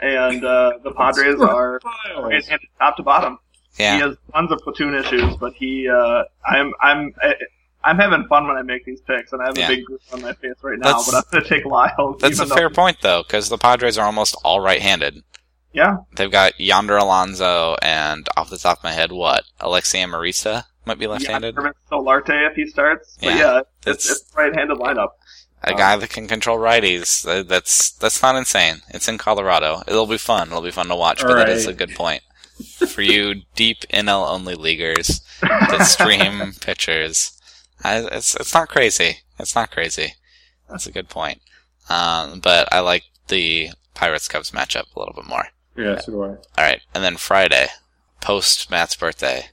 and 0.00 0.44
uh, 0.44 0.74
the 0.84 0.92
Padres 0.92 1.40
are 1.40 1.80
right-handed 2.16 2.68
top 2.78 2.96
to 2.96 3.02
bottom. 3.02 3.38
He 3.76 3.84
has 3.84 4.16
tons 4.32 4.50
of 4.52 4.58
platoon 4.60 4.94
issues, 4.94 5.36
but 5.36 5.52
he, 5.54 5.88
uh, 5.88 6.24
I'm, 6.44 6.72
I'm, 6.80 7.12
I, 7.22 7.34
I'm 7.84 7.96
having 7.98 8.26
fun 8.28 8.46
when 8.48 8.56
I 8.56 8.62
make 8.62 8.84
these 8.84 9.00
picks, 9.00 9.32
and 9.32 9.40
I 9.40 9.46
have 9.46 9.56
Yeah. 9.58 9.66
a 9.66 9.76
big 9.76 9.84
grin 9.84 9.98
on 10.12 10.22
my 10.22 10.32
face 10.34 10.54
right 10.62 10.78
now. 10.78 10.86
That's- 10.88 11.06
but 11.10 11.14
I'm 11.16 11.22
going 11.30 11.44
to 11.44 11.48
take 11.48 11.64
Lyles. 11.64 12.20
that's 12.20 12.40
a 12.40 12.44
though- 12.44 12.54
fair 12.56 12.70
point 12.70 12.98
though, 13.02 13.22
because 13.22 13.48
the 13.48 13.58
Padres 13.58 13.96
are 13.98 14.06
almost 14.06 14.36
all 14.44 14.60
right-handed. 14.60 15.22
Yeah, 15.72 15.98
They've 16.16 16.30
got 16.30 16.58
Yonder 16.58 16.96
Alonso 16.96 17.76
and 17.82 18.26
off 18.36 18.50
the 18.50 18.56
top 18.58 18.78
of 18.78 18.84
my 18.84 18.92
head, 18.92 19.12
what 19.12 19.44
Alexi 19.60 20.02
Amarista 20.02 20.64
might 20.86 20.98
be 20.98 21.06
left-handed. 21.06 21.54
Yeah, 21.56 21.70
Solarte 21.92 22.50
if 22.50 22.56
he 22.56 22.66
starts. 22.66 23.16
But 23.22 23.34
Yeah, 23.36 23.60
it's, 23.86 24.10
it's 24.10 24.24
right-handed 24.34 24.78
lineup. 24.78 25.10
A 25.62 25.74
guy 25.74 25.96
that 25.96 26.08
can 26.10 26.26
control 26.26 26.58
righties. 26.58 27.26
Uh, 27.28 27.42
that's 27.42 27.90
that's 27.92 28.22
not 28.22 28.36
insane. 28.36 28.76
It's 28.90 29.08
in 29.08 29.18
Colorado. 29.18 29.82
It'll 29.88 30.06
be 30.06 30.16
fun. 30.16 30.48
It'll 30.48 30.62
be 30.62 30.70
fun 30.70 30.86
to 30.88 30.94
watch. 30.96 31.20
But 31.20 31.34
that 31.34 31.48
is 31.48 31.66
a 31.66 31.74
good 31.74 31.94
point 31.96 32.22
for 32.88 33.02
you 33.02 33.42
deep 33.56 33.78
NL 33.92 34.26
only 34.28 34.54
leaguers 34.54 35.20
that 35.42 35.82
stream 35.86 36.52
pitchers. 36.60 37.32
I, 37.84 37.98
it's 38.12 38.34
it's 38.36 38.54
not 38.54 38.68
crazy. 38.68 39.18
It's 39.38 39.54
not 39.54 39.70
crazy. 39.70 40.14
That's 40.68 40.86
a 40.86 40.92
good 40.92 41.08
point. 41.08 41.40
Um, 41.88 42.40
but 42.40 42.68
I 42.72 42.80
like 42.80 43.04
the 43.28 43.70
Pirates 43.94 44.28
Cubs 44.28 44.50
matchup 44.50 44.94
a 44.94 44.98
little 44.98 45.14
bit 45.14 45.26
more. 45.26 45.44
Yeah, 45.76 45.98
so 46.00 46.12
do 46.12 46.22
I. 46.24 46.28
All 46.28 46.38
right, 46.58 46.80
and 46.94 47.04
then 47.04 47.16
Friday, 47.16 47.68
post 48.20 48.70
Matt's 48.70 48.96
birthday, 48.96 49.44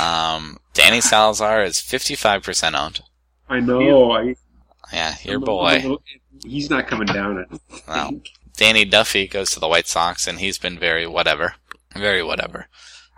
um, 0.00 0.58
Danny 0.74 1.00
Salazar 1.00 1.62
is 1.64 1.80
fifty 1.80 2.14
five 2.14 2.42
percent 2.42 2.76
owned. 2.76 3.00
I 3.48 3.60
know. 3.60 4.12
I, 4.12 4.36
Yeah, 4.92 5.16
your 5.24 5.36
I'm 5.36 5.44
boy. 5.44 5.72
Little- 5.82 6.02
he's 6.44 6.70
not 6.70 6.86
coming 6.86 7.06
down. 7.06 7.38
It. 7.38 7.60
No. 7.88 8.20
Danny 8.56 8.84
Duffy 8.84 9.26
goes 9.26 9.50
to 9.52 9.60
the 9.60 9.68
White 9.68 9.88
Sox, 9.88 10.26
and 10.26 10.38
he's 10.38 10.58
been 10.58 10.78
very 10.78 11.06
whatever, 11.06 11.54
very 11.96 12.22
whatever. 12.22 12.66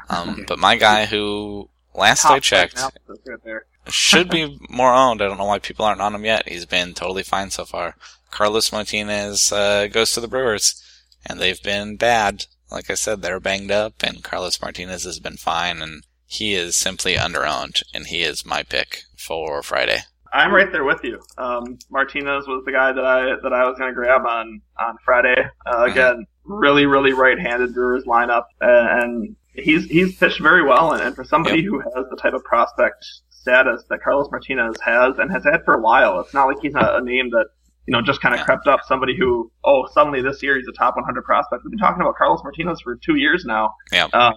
Um, 0.09 0.45
but 0.47 0.59
my 0.59 0.77
guy, 0.77 1.07
who 1.07 1.69
last 1.95 2.25
I 2.25 2.35
Top 2.35 2.43
checked 2.43 2.75
analysis 2.75 3.19
right 3.27 3.39
there. 3.45 3.67
Should 3.89 4.31
be 4.31 4.59
more 4.71 4.95
owned. 4.95 5.23
I 5.23 5.27
don't 5.27 5.39
know 5.39 5.45
why 5.45 5.59
people 5.59 5.85
aren't 5.85 6.01
on 6.01 6.15
him 6.15 6.25
yet. 6.25 6.49
He's 6.49 6.67
been 6.67 6.95
totally 6.95 7.23
fine 7.23 7.51
so 7.51 7.65
far. 7.65 7.97
Carlos 8.31 8.73
Martinez 8.73 9.53
uh, 9.53 9.89
goes 9.89 10.13
to 10.13 10.21
the 10.21 10.29
Brewers, 10.29 10.83
and 11.27 11.39
they've 11.39 11.63
been 11.63 11.97
bad. 11.97 12.47
Like 12.71 12.91
I 12.91 12.95
said, 12.95 13.21
they're 13.21 13.41
banged 13.41 13.71
up, 13.71 14.03
and 14.03 14.25
Carlos 14.25 14.61
Martinez 14.61 15.05
has 15.05 15.19
been 15.19 15.37
fine, 15.37 15.83
and 15.83 16.05
he 16.25 16.55
is 16.55 16.75
simply 16.75 17.15
underowned, 17.15 17.83
and 17.93 18.07
he 18.07 18.23
is 18.23 18.47
my 18.47 18.63
pick 18.63 19.03
for 19.17 19.63
Friday. 19.63 20.01
I'm 20.33 20.55
right 20.55 20.73
there 20.73 20.85
with 20.85 21.05
you. 21.05 21.21
Um, 21.37 21.79
Martinez 21.91 22.47
was 22.47 22.65
the 22.65 22.73
guy 22.73 22.91
that 22.93 23.05
I 23.05 23.37
that 23.43 23.53
I 23.53 23.69
was 23.69 23.79
going 23.79 23.91
to 23.91 23.95
grab 23.95 24.23
on 24.25 24.63
on 24.81 24.97
Friday. 25.05 25.37
Uh, 25.67 25.85
again, 25.85 26.27
really, 26.45 26.87
really 26.87 27.13
right-handed 27.13 27.75
Brewers 27.75 28.05
lineup, 28.05 28.45
uh, 28.63 29.03
and 29.03 29.37
he's 29.53 29.85
he's 29.85 30.17
pitched 30.17 30.41
very 30.41 30.65
well. 30.65 30.93
And, 30.93 31.03
and 31.03 31.15
for 31.15 31.25
somebody 31.25 31.63
who 31.63 31.81
has 31.81 32.07
the 32.11 32.17
type 32.17 32.33
of 32.33 32.43
prospect 32.45 33.05
status 33.43 33.85
that 33.91 34.03
Carlos 34.03 34.29
Martinez 34.31 34.77
has 34.85 35.19
and 35.19 35.31
has 35.31 35.45
had 35.45 35.65
for 35.65 35.75
a 35.75 35.81
while, 35.83 36.21
it's 36.21 36.33
not 36.33 36.47
like 36.47 36.59
he's 36.63 36.75
a, 36.75 36.97
a 37.01 37.03
name 37.05 37.31
that 37.31 37.47
you 37.87 37.93
know 37.93 38.01
just 38.01 38.21
kind 38.23 38.35
of 38.35 38.41
Yeah. 38.41 38.45
crept 38.47 38.67
up. 38.67 38.81
Somebody 38.87 39.17
who 39.19 39.51
oh 39.65 39.87
suddenly 39.93 40.23
this 40.23 40.43
year 40.43 40.57
he's 40.57 40.69
a 40.69 40.73
top 40.79 40.95
100 40.97 41.23
prospect. 41.25 41.63
We've 41.65 41.71
been 41.71 41.79
talking 41.79 42.01
about 42.01 42.15
Carlos 42.17 42.41
Martinez 42.43 42.81
for 42.81 42.97
two 42.97 43.17
years 43.17 43.45
now. 43.45 43.75
Yeah. 43.93 44.07
Uh, 44.13 44.33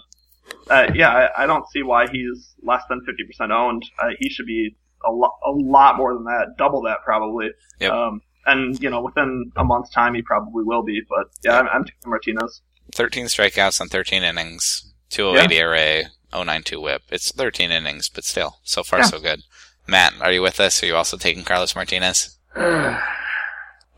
uh, 0.69 0.87
yeah, 0.93 1.09
I, 1.37 1.43
I 1.43 1.45
don't 1.47 1.67
see 1.69 1.81
why 1.83 2.05
he's 2.11 2.53
less 2.61 2.83
than 2.89 3.01
50% 3.01 3.51
owned. 3.51 3.83
Uh, 3.99 4.09
he 4.19 4.29
should 4.29 4.45
be 4.45 4.75
a 5.07 5.11
lot, 5.11 5.31
a 5.45 5.49
lot 5.51 5.97
more 5.97 6.13
than 6.13 6.23
that, 6.25 6.55
double 6.57 6.81
that 6.83 6.99
probably. 7.03 7.47
Yep. 7.79 7.91
Um, 7.91 8.21
and 8.45 8.79
you 8.81 8.89
know, 8.91 9.01
within 9.01 9.51
a 9.55 9.63
month's 9.63 9.89
time, 9.91 10.13
he 10.13 10.21
probably 10.21 10.63
will 10.63 10.83
be. 10.83 11.01
But 11.09 11.27
yeah, 11.43 11.59
I'm, 11.59 11.67
I'm 11.67 11.83
taking 11.83 12.09
Martinez. 12.11 12.61
13 12.93 13.25
strikeouts 13.25 13.81
on 13.81 13.87
13 13.89 14.21
innings, 14.23 14.93
208 15.09 15.51
ERA, 15.51 16.03
092 16.43 16.81
whip. 16.81 17.03
It's 17.09 17.31
13 17.31 17.71
innings, 17.71 18.09
but 18.09 18.23
still, 18.23 18.57
so 18.63 18.83
far 18.83 18.99
Yeah. 18.99 19.05
so 19.05 19.19
good. 19.19 19.41
Matt, 19.87 20.13
are 20.21 20.31
you 20.31 20.41
with 20.41 20.59
us? 20.59 20.81
Are 20.81 20.87
you 20.87 20.95
also 20.95 21.17
taking 21.17 21.43
Carlos 21.43 21.75
Martinez? 21.75 22.37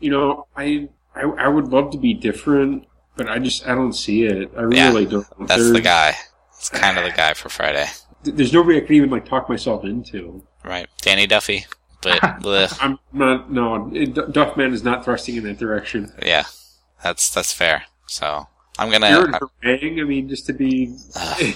you 0.00 0.10
know, 0.10 0.46
I, 0.56 0.88
I 1.14 1.22
I 1.22 1.48
would 1.48 1.68
love 1.68 1.90
to 1.92 1.98
be 1.98 2.14
different, 2.14 2.86
but 3.16 3.28
I 3.28 3.38
just 3.38 3.66
I 3.66 3.74
don't 3.74 3.92
see 3.94 4.24
it. 4.24 4.50
I 4.56 4.62
Yeah, 4.70 4.88
really 4.88 5.06
don't. 5.06 5.26
That's 5.46 5.70
the 5.72 5.80
guy. 5.80 6.14
It's 6.56 6.68
kind 6.68 6.98
of 6.98 7.04
the 7.04 7.10
guy 7.12 7.34
for 7.34 7.48
Friday. 7.48 7.86
There's 8.24 8.52
nobody 8.52 8.78
I 8.78 8.80
could 8.80 8.90
even 8.92 9.10
like 9.10 9.24
talk 9.26 9.48
myself 9.48 9.84
into. 9.84 10.42
Right. 10.64 10.88
Danny 11.02 11.26
Duffy. 11.26 11.66
But. 12.02 12.20
I'm 12.82 12.98
not. 13.12 13.50
No, 13.50 13.90
it, 13.94 14.14
Duffman 14.14 14.72
is 14.72 14.84
not 14.84 15.04
thrusting 15.04 15.36
in 15.36 15.44
that 15.44 15.58
direction. 15.58 16.12
yeah, 16.24 16.44
that's, 17.02 17.30
that's 17.32 17.52
fair. 17.52 17.84
So, 18.06 18.46
I'm 18.78 18.90
gonna, 18.90 19.06
Aaron 19.06 19.34
uh, 19.34 19.38
Harang, 19.64 20.00
I 20.00 20.04
mean, 20.04 20.28
just 20.28 20.46
to 20.46 20.52
be. 20.52 20.94
Ugh. 21.16 21.54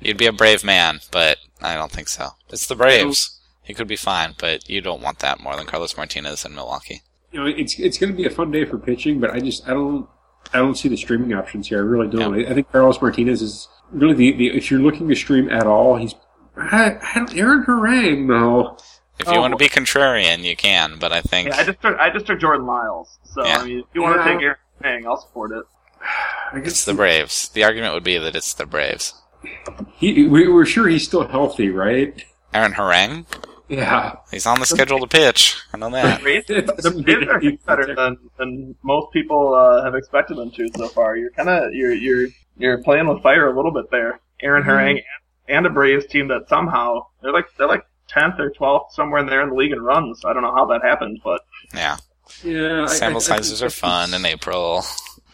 You'd 0.00 0.16
be 0.18 0.26
a 0.26 0.32
brave 0.32 0.64
man, 0.64 1.00
but 1.10 1.38
I 1.60 1.74
don't 1.74 1.90
think 1.92 2.08
so. 2.08 2.30
It's 2.50 2.66
the 2.66 2.76
Braves. 2.76 3.38
He 3.62 3.74
could 3.74 3.88
be 3.88 3.96
fine, 3.96 4.34
but 4.38 4.68
you 4.68 4.80
don't 4.80 5.02
want 5.02 5.18
that 5.18 5.40
more 5.40 5.54
than 5.56 5.66
Carlos 5.66 5.96
Martinez 5.96 6.44
in 6.44 6.54
Milwaukee. 6.54 7.02
you 7.32 7.40
know, 7.40 7.46
it's 7.46 7.78
it's 7.78 7.98
going 7.98 8.10
to 8.10 8.16
be 8.16 8.24
a 8.26 8.30
fun 8.30 8.50
day 8.50 8.64
for 8.64 8.78
pitching, 8.78 9.20
but 9.20 9.30
I 9.30 9.40
just 9.40 9.66
I 9.68 9.72
don't 9.74 10.08
I 10.54 10.58
don't 10.58 10.76
see 10.76 10.88
the 10.88 10.96
streaming 10.96 11.34
options 11.34 11.68
here. 11.68 11.78
I 11.78 11.82
really 11.82 12.08
don't. 12.08 12.34
I, 12.34 12.50
I 12.50 12.54
think 12.54 12.70
Carlos 12.72 13.00
Martinez 13.02 13.42
is 13.42 13.68
really 13.90 14.14
the, 14.14 14.32
the 14.32 14.56
if 14.56 14.70
you're 14.70 14.80
looking 14.80 15.08
to 15.08 15.14
stream 15.14 15.50
at 15.50 15.66
all, 15.66 15.96
he's 15.96 16.14
I, 16.56 16.96
I 17.02 17.12
don't, 17.18 17.36
Aaron 17.36 17.64
Harang 17.64 18.28
though. 18.28 18.78
If 19.20 19.26
you 19.26 19.34
Oh. 19.34 19.40
want 19.40 19.52
to 19.52 19.56
be 19.58 19.68
contrarian, 19.68 20.44
you 20.44 20.56
can, 20.56 20.96
but 20.98 21.12
I 21.12 21.20
think 21.20 21.48
Yeah, 21.48 21.56
I 21.56 21.64
just 21.64 21.82
took 21.82 21.98
I 21.98 22.08
just 22.10 22.26
took 22.26 22.40
Jordan 22.40 22.66
Lyles. 22.66 23.18
So 23.24 23.44
Yeah. 23.44 23.58
I 23.58 23.64
mean, 23.66 23.78
if 23.80 23.84
you 23.92 24.00
want 24.02 24.16
to 24.16 24.24
take 24.24 24.40
Aaron 24.42 24.56
Harang, 24.82 25.06
I'll 25.06 25.20
support 25.20 25.52
it. 25.52 25.64
I 26.00 26.58
it's 26.60 26.84
the 26.86 26.94
Braves. 26.94 27.48
The 27.50 27.64
argument 27.64 27.92
would 27.94 28.04
be 28.04 28.16
that 28.16 28.34
it's 28.36 28.54
the 28.54 28.64
Braves. 28.64 29.12
He, 29.96 30.26
we, 30.26 30.48
we're 30.48 30.66
sure 30.66 30.88
he's 30.88 31.04
still 31.04 31.26
healthy, 31.26 31.68
right? 31.70 32.24
Aaron 32.54 32.72
Harang, 32.72 33.26
Yeah. 33.68 34.16
he's 34.30 34.46
on 34.46 34.58
the 34.60 34.66
schedule 34.66 35.00
to 35.00 35.06
pitch. 35.06 35.56
I 35.72 35.76
know 35.78 35.90
that. 35.90 36.22
Braves 36.22 36.46
the 36.46 36.62
Braves 37.04 37.06
mean 37.06 37.28
are 37.28 37.36
anything. 37.36 37.58
better 37.66 37.94
than, 37.94 38.16
than 38.38 38.74
most 38.82 39.12
people 39.12 39.54
uh, 39.54 39.84
have 39.84 39.94
expected 39.94 40.36
them 40.38 40.50
to 40.52 40.68
so 40.76 40.88
far. 40.88 41.16
You're 41.16 41.30
kind 41.30 41.48
of 41.48 41.72
you're 41.74 41.92
you're 41.94 42.28
you're 42.56 42.82
playing 42.82 43.06
with 43.06 43.22
fire 43.22 43.50
a 43.52 43.56
little 43.56 43.72
bit 43.72 43.90
there. 43.90 44.20
Aaron 44.42 44.62
Mm-hmm. 44.62 44.70
Harang 44.70 44.90
and, 45.48 45.56
and 45.56 45.66
a 45.66 45.70
Braves 45.70 46.06
team 46.06 46.28
that 46.28 46.48
somehow 46.48 47.06
they're 47.22 47.32
like 47.32 47.46
they're 47.58 47.68
like 47.68 47.84
tenth 48.08 48.38
or 48.40 48.50
twelfth 48.50 48.94
somewhere 48.94 49.20
in 49.20 49.26
there 49.26 49.42
in 49.42 49.50
the 49.50 49.54
league 49.54 49.72
in 49.72 49.80
runs. 49.82 50.24
I 50.24 50.32
don't 50.32 50.42
know 50.42 50.54
how 50.54 50.64
that 50.66 50.82
happened, 50.82 51.20
but 51.22 51.42
Yeah. 51.74 51.98
Yeah. 52.42 52.86
Sample 52.86 53.20
I- 53.20 53.24
I 53.24 53.36
sizes 53.36 53.60
think 53.60 53.68
are 53.68 53.74
fun 53.74 54.14
in 54.14 54.24
April. 54.24 54.84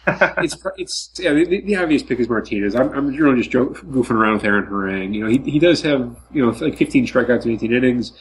It's 0.06 0.56
it's 0.76 1.10
yeah, 1.18 1.32
the, 1.32 1.60
the 1.62 1.76
obvious 1.76 2.02
pick 2.02 2.18
is 2.20 2.28
Martinez. 2.28 2.74
I'm, 2.74 2.90
I'm 2.92 3.06
really 3.08 3.38
just 3.38 3.50
joke, 3.50 3.78
goofing 3.78 4.12
around 4.16 4.34
with 4.34 4.44
Aaron 4.44 4.66
Harang. 4.66 5.14
You 5.14 5.24
know, 5.24 5.30
he 5.30 5.38
he 5.50 5.58
does 5.58 5.82
have 5.82 6.16
you 6.32 6.44
know 6.44 6.50
like 6.52 6.76
15 6.76 7.06
strikeouts 7.06 7.44
in 7.46 7.52
18 7.52 7.72
innings, 7.72 8.12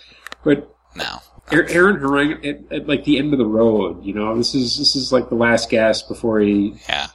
but 0.43 0.75
No. 0.95 1.19
Aaron 1.51 1.97
Harang 1.99 2.45
at, 2.45 2.71
at 2.71 2.87
like 2.87 3.03
the 3.03 3.17
end 3.17 3.33
of 3.33 3.39
the 3.39 3.45
road. 3.45 4.03
You 4.03 4.13
know, 4.13 4.35
this 4.37 4.55
is 4.55 4.77
this 4.77 4.95
is 4.95 5.11
like 5.11 5.29
the 5.29 5.35
last 5.35 5.69
gasp 5.69 6.07
before 6.07 6.39
he 6.39 6.75
Yeah. 6.87 7.07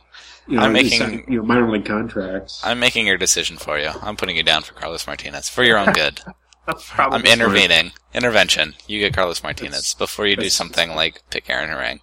you 0.46 0.57
know 0.57 0.62
I'm 0.64 0.72
making- 0.74 0.98
signed, 0.98 1.24
you 1.28 1.38
know 1.38 1.42
minor 1.44 1.70
league 1.70 1.87
contracts. 1.87 2.61
I'm 2.62 2.78
making 2.78 3.07
your 3.07 3.16
decision 3.16 3.57
for 3.57 3.78
you. 3.78 3.90
I'm 4.02 4.16
putting 4.16 4.37
you 4.37 4.42
down 4.42 4.62
for 4.62 4.74
Carlos 4.74 5.07
Martinez 5.07 5.48
for 5.48 5.62
your 5.64 5.78
own 5.78 5.92
good. 5.92 6.20
I'm 6.98 7.24
intervening. 7.24 7.92
Intervention. 8.12 8.74
You 8.87 8.98
get 8.98 9.14
Carlos 9.14 9.42
Martinez 9.42 9.94
before 9.94 10.26
you 10.26 10.37
do 10.37 10.50
something 10.50 10.94
like 10.94 11.22
pick 11.31 11.48
Aaron 11.48 11.70
Harang. 11.70 12.00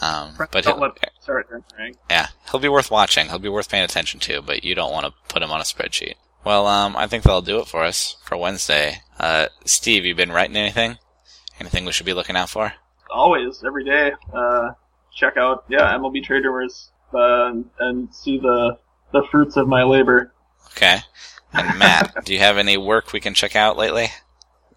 Um, 0.00 0.34
but 0.36 0.50
don't 0.52 0.64
he'll, 0.64 0.76
let 0.78 0.90
him 0.98 1.10
start 1.20 1.48
Aaron 1.50 1.94
yeah, 2.10 2.28
he'll 2.50 2.60
be 2.60 2.68
worth 2.68 2.90
watching. 2.90 3.28
He'll 3.28 3.38
be 3.38 3.48
worth 3.48 3.70
paying 3.70 3.84
attention 3.84 4.20
to, 4.20 4.42
but 4.42 4.62
you 4.62 4.74
don't 4.74 4.92
want 4.92 5.06
to 5.06 5.12
put 5.28 5.42
him 5.42 5.50
on 5.50 5.60
a 5.60 5.64
spreadsheet. 5.64 6.14
Well, 6.44 6.66
um, 6.66 6.96
I 6.96 7.06
think 7.06 7.24
that'll 7.24 7.42
do 7.42 7.58
it 7.60 7.66
for 7.66 7.82
us 7.82 8.16
for 8.22 8.36
Wednesday. 8.36 9.00
Uh, 9.18 9.46
Steve, 9.64 10.04
you 10.04 10.14
been 10.14 10.32
writing 10.32 10.56
anything? 10.56 10.98
Anything 11.58 11.86
we 11.86 11.92
should 11.92 12.06
be 12.06 12.12
looking 12.12 12.36
out 12.36 12.50
for? 12.50 12.74
always 13.10 13.62
every 13.64 13.84
day. 13.84 14.12
Uh, 14.32 14.72
check 15.14 15.36
out 15.36 15.64
yeah 15.68 15.92
MLB 15.96 16.22
Trade 16.22 16.44
Rumors 16.44 16.90
uh, 17.14 17.46
and, 17.46 17.70
and 17.80 18.14
see 18.14 18.38
the 18.38 18.78
the 19.12 19.22
fruits 19.30 19.56
of 19.56 19.68
my 19.68 19.82
labor. 19.82 20.32
Okay. 20.68 20.98
And 21.52 21.78
Matt, 21.78 22.14
do 22.24 22.34
you 22.34 22.40
have 22.40 22.58
any 22.58 22.76
work 22.76 23.12
we 23.12 23.20
can 23.20 23.34
check 23.34 23.56
out 23.56 23.76
lately? 23.76 24.08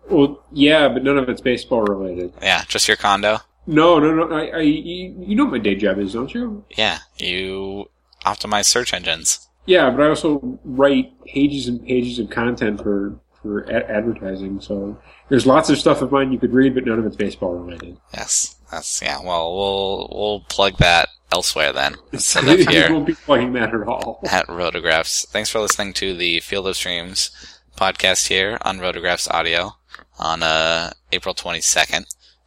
Well, 0.09 0.43
yeah, 0.51 0.87
but 0.87 1.03
none 1.03 1.17
of 1.17 1.29
it's 1.29 1.41
baseball 1.41 1.81
related. 1.81 2.33
Yeah, 2.41 2.63
just 2.67 2.87
your 2.87 2.97
condo? 2.97 3.39
No, 3.69 3.99
no, 3.99 4.13
no. 4.13 4.35
I, 4.35 4.47
I 4.47 4.61
you, 4.61 5.35
know 5.35 5.43
what 5.45 5.51
my 5.51 5.59
day 5.59 5.75
job 5.75 5.99
is, 5.99 6.13
don't 6.13 6.33
you? 6.33 6.65
Yeah, 6.75 6.97
you 7.19 7.85
optimize 8.25 8.65
search 8.65 8.93
engines. 8.95 9.47
Yeah, 9.67 9.91
but 9.91 10.01
I 10.01 10.09
also 10.09 10.59
write 10.63 11.11
pages 11.25 11.67
and 11.67 11.85
pages 11.85 12.17
of 12.17 12.31
content 12.31 12.81
for 12.81 13.19
for 13.41 13.61
a- 13.65 13.89
advertising. 13.89 14.59
So 14.59 14.97
there's 15.29 15.45
lots 15.45 15.69
of 15.69 15.77
stuff 15.77 16.01
of 16.01 16.11
mine 16.11 16.31
you 16.31 16.39
could 16.39 16.51
read, 16.51 16.73
but 16.73 16.85
none 16.85 16.97
of 16.97 17.05
it's 17.05 17.15
baseball 17.15 17.53
related. 17.53 17.97
Yes, 18.11 18.55
that's 18.71 19.01
yeah. 19.03 19.19
Well, 19.23 19.55
we'll 19.55 20.09
we'll 20.11 20.39
plug 20.49 20.77
that 20.77 21.09
elsewhere 21.31 21.71
then 21.71 21.95
Instead 22.11 22.47
of 22.59 22.67
here, 22.67 22.91
won't 22.91 23.05
be 23.05 23.13
plugging 23.13 23.53
that 23.53 23.73
at 23.75 23.83
all. 23.87 24.19
at 24.27 24.47
Rotographs. 24.47 25.27
Thanks 25.27 25.51
for 25.51 25.59
listening 25.59 25.93
to 25.93 26.15
the 26.15 26.39
Field 26.39 26.65
of 26.67 26.75
Streams 26.75 27.29
podcast 27.77 28.27
here 28.29 28.57
on 28.63 28.79
Rotographs 28.79 29.29
Audio 29.31 29.73
on 30.17 30.41
uh, 30.41 30.91
April 31.11 31.35
twenty 31.35 31.61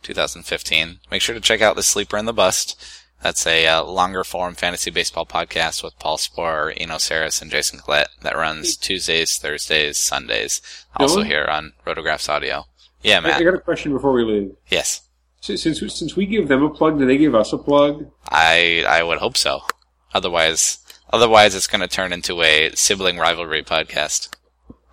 second, 0.03 0.15
two 0.15 0.21
thousand 0.21 0.43
fifteen. 0.45 1.01
Make 1.11 1.23
sure 1.23 1.35
to 1.35 1.41
check 1.41 1.61
out 1.61 1.77
the 1.77 1.83
Sleeper 1.83 2.17
and 2.17 2.29
the 2.29 2.33
Bust. 2.33 2.81
That's 3.23 3.47
a 3.47 3.67
uh, 3.69 3.85
longer 3.85 4.25
form 4.25 4.55
fantasy 4.55 4.91
baseball 4.91 5.25
podcast 5.27 5.83
with 5.85 5.99
Paul 6.01 6.17
Sporer, 6.19 6.73
Eno 6.77 6.97
Sarris, 6.97 7.41
and 7.41 7.51
Jason 7.51 7.79
Collette 7.79 8.09
that 8.23 8.37
runs 8.37 8.77
Tuesdays, 8.77 9.37
Thursdays, 9.39 9.97
Sundays. 9.99 10.61
Also 10.97 11.23
Dylan? 11.23 11.27
here 11.27 11.45
on 11.45 11.73
Rotographs 11.87 12.29
Audio. 12.29 12.67
Yeah, 13.03 13.21
man. 13.21 13.31
Matt. 13.33 13.41
I 13.41 13.45
got 13.45 13.55
a 13.55 13.61
question 13.61 13.93
before 13.93 14.13
we 14.13 14.25
leave. 14.25 14.57
Yes. 14.69 15.03
Since 15.41 15.63
since 15.63 15.81
we- 15.81 15.89
since 15.89 16.17
we 16.17 16.27
give 16.27 16.49
them 16.49 16.63
a 16.63 16.71
plug, 16.71 16.99
do 16.99 17.07
they 17.07 17.17
give 17.19 17.35
us 17.35 17.53
a 17.53 17.59
plug? 17.59 18.11
I 18.29 18.85
I 18.89 19.03
would 19.03 19.19
hope 19.19 19.37
so. 19.37 19.61
Otherwise, 20.15 20.79
otherwise 21.13 21.55
it's 21.55 21.67
going 21.67 21.81
to 21.81 21.89
turn 21.89 22.13
into 22.13 22.43
a 22.43 22.71
sibling 22.75 23.19
rivalry 23.19 23.63
podcast. 23.63 24.35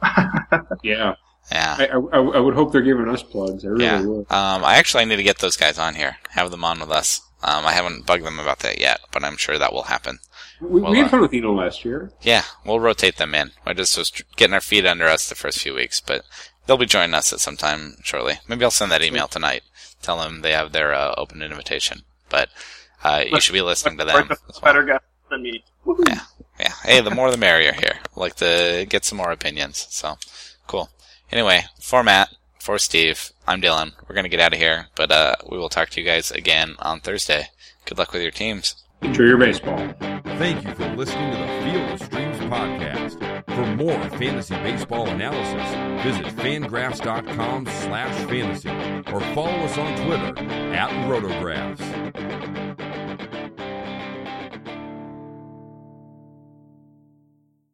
Yeah, 0.82 1.16
Yeah, 1.52 1.76
I, 1.80 1.86
I, 1.86 2.20
I 2.20 2.40
would 2.40 2.54
hope 2.54 2.72
they're 2.72 2.82
giving 2.82 3.10
us 3.10 3.24
plugs. 3.24 3.66
I 3.66 3.70
really 3.70 3.86
yeah. 3.86 4.02
would. 4.02 4.32
Um, 4.32 4.64
I 4.64 4.76
actually 4.76 5.06
need 5.06 5.16
to 5.16 5.24
get 5.24 5.40
those 5.40 5.58
guys 5.58 5.80
on 5.80 5.96
here, 5.96 6.18
have 6.32 6.52
them 6.52 6.64
on 6.64 6.80
with 6.80 6.92
us. 6.92 7.22
Um, 7.42 7.66
I 7.66 7.72
haven't 7.72 8.06
bugged 8.06 8.26
them 8.26 8.40
about 8.40 8.60
that 8.60 8.80
yet, 8.80 9.00
but 9.12 9.24
I'm 9.24 9.38
sure 9.38 9.58
that 9.58 9.74
will 9.74 9.84
happen. 9.84 10.20
We, 10.62 10.82
well, 10.82 10.92
we 10.92 11.00
uh, 11.00 11.04
had 11.04 11.12
fun 11.12 11.22
with 11.22 11.34
Eno 11.34 11.54
last 11.54 11.86
year. 11.86 12.12
Yeah, 12.22 12.44
we'll 12.66 12.80
rotate 12.80 13.18
them 13.18 13.34
in. 13.34 13.52
We're 13.66 13.74
just 13.74 13.98
was 13.98 14.12
getting 14.36 14.54
our 14.54 14.62
feet 14.62 14.86
under 14.86 15.08
us 15.08 15.30
the 15.30 15.36
first 15.36 15.60
few 15.60 15.74
weeks, 15.74 16.02
but 16.02 16.24
they'll 16.68 16.78
be 16.78 16.86
joining 16.86 17.14
us 17.14 17.32
at 17.32 17.40
some 17.40 17.58
time 17.58 17.96
shortly. 18.04 18.40
Maybe 18.48 18.64
I'll 18.64 18.72
send 18.72 18.92
that 18.92 19.04
email 19.04 19.28
tonight. 19.28 19.64
Tell 20.02 20.20
them 20.20 20.42
they 20.42 20.52
have 20.52 20.72
their 20.72 20.94
uh, 20.94 21.14
open 21.18 21.42
invitation. 21.42 22.02
But 22.30 22.50
uh, 23.04 23.24
you 23.26 23.40
should 23.40 23.54
be 23.54 23.62
listening 23.62 23.98
to 23.98 24.06
them. 24.06 24.16
Like 24.16 24.32
as 24.32 24.38
a 24.38 24.52
well. 24.54 24.62
better 24.62 24.84
guy 24.84 25.00
than 25.30 25.44
me. 25.44 25.64
Yeah, 26.06 26.20
yeah. 26.60 26.74
Hey, 26.84 27.02
the 27.02 27.10
more 27.10 27.32
the 27.32 27.38
merrier 27.38 27.74
here. 27.74 28.00
Like 28.16 28.36
to 28.36 28.86
get 28.90 29.06
some 29.06 29.18
more 29.18 29.32
opinions. 29.32 29.88
So, 29.90 30.18
cool. 30.68 30.90
Anyway, 31.32 31.64
for 31.80 32.04
Matt, 32.04 32.30
for 32.60 32.78
Steve, 32.80 33.32
I'm 33.48 33.62
Dylan. 33.62 33.94
We're 34.08 34.16
gonna 34.16 34.30
get 34.30 34.40
out 34.40 34.54
of 34.54 34.60
here, 34.60 34.88
but 34.96 35.12
uh, 35.12 35.36
we 35.50 35.58
will 35.58 35.70
talk 35.70 35.90
to 35.90 36.02
you 36.02 36.06
guys 36.06 36.32
again 36.32 36.76
on 36.80 37.00
Thursday. 37.00 37.48
Good 37.86 37.98
luck 37.98 38.12
with 38.14 38.22
your 38.22 38.32
teams. 38.32 38.76
Enjoy 39.02 39.24
your 39.24 39.38
baseball. 39.38 39.78
Thank 40.38 40.66
you 40.66 40.74
for 40.76 40.88
listening 40.96 41.32
to 41.32 41.38
the 41.38 41.72
Field 41.72 41.92
of 41.92 42.02
Streams 42.02 42.38
podcast. 42.52 43.46
For 43.56 43.66
more 43.76 44.10
fantasy 44.18 44.56
baseball 44.56 45.08
analysis, 45.08 46.04
visit 46.04 46.26
fangraphs.com 46.38 47.66
slash 47.66 48.30
fantasy 48.30 48.70
or 49.12 49.22
follow 49.34 49.66
us 49.66 49.78
on 49.78 50.06
Twitter 50.06 50.38
at 50.74 50.90
rotographs. 51.08 51.80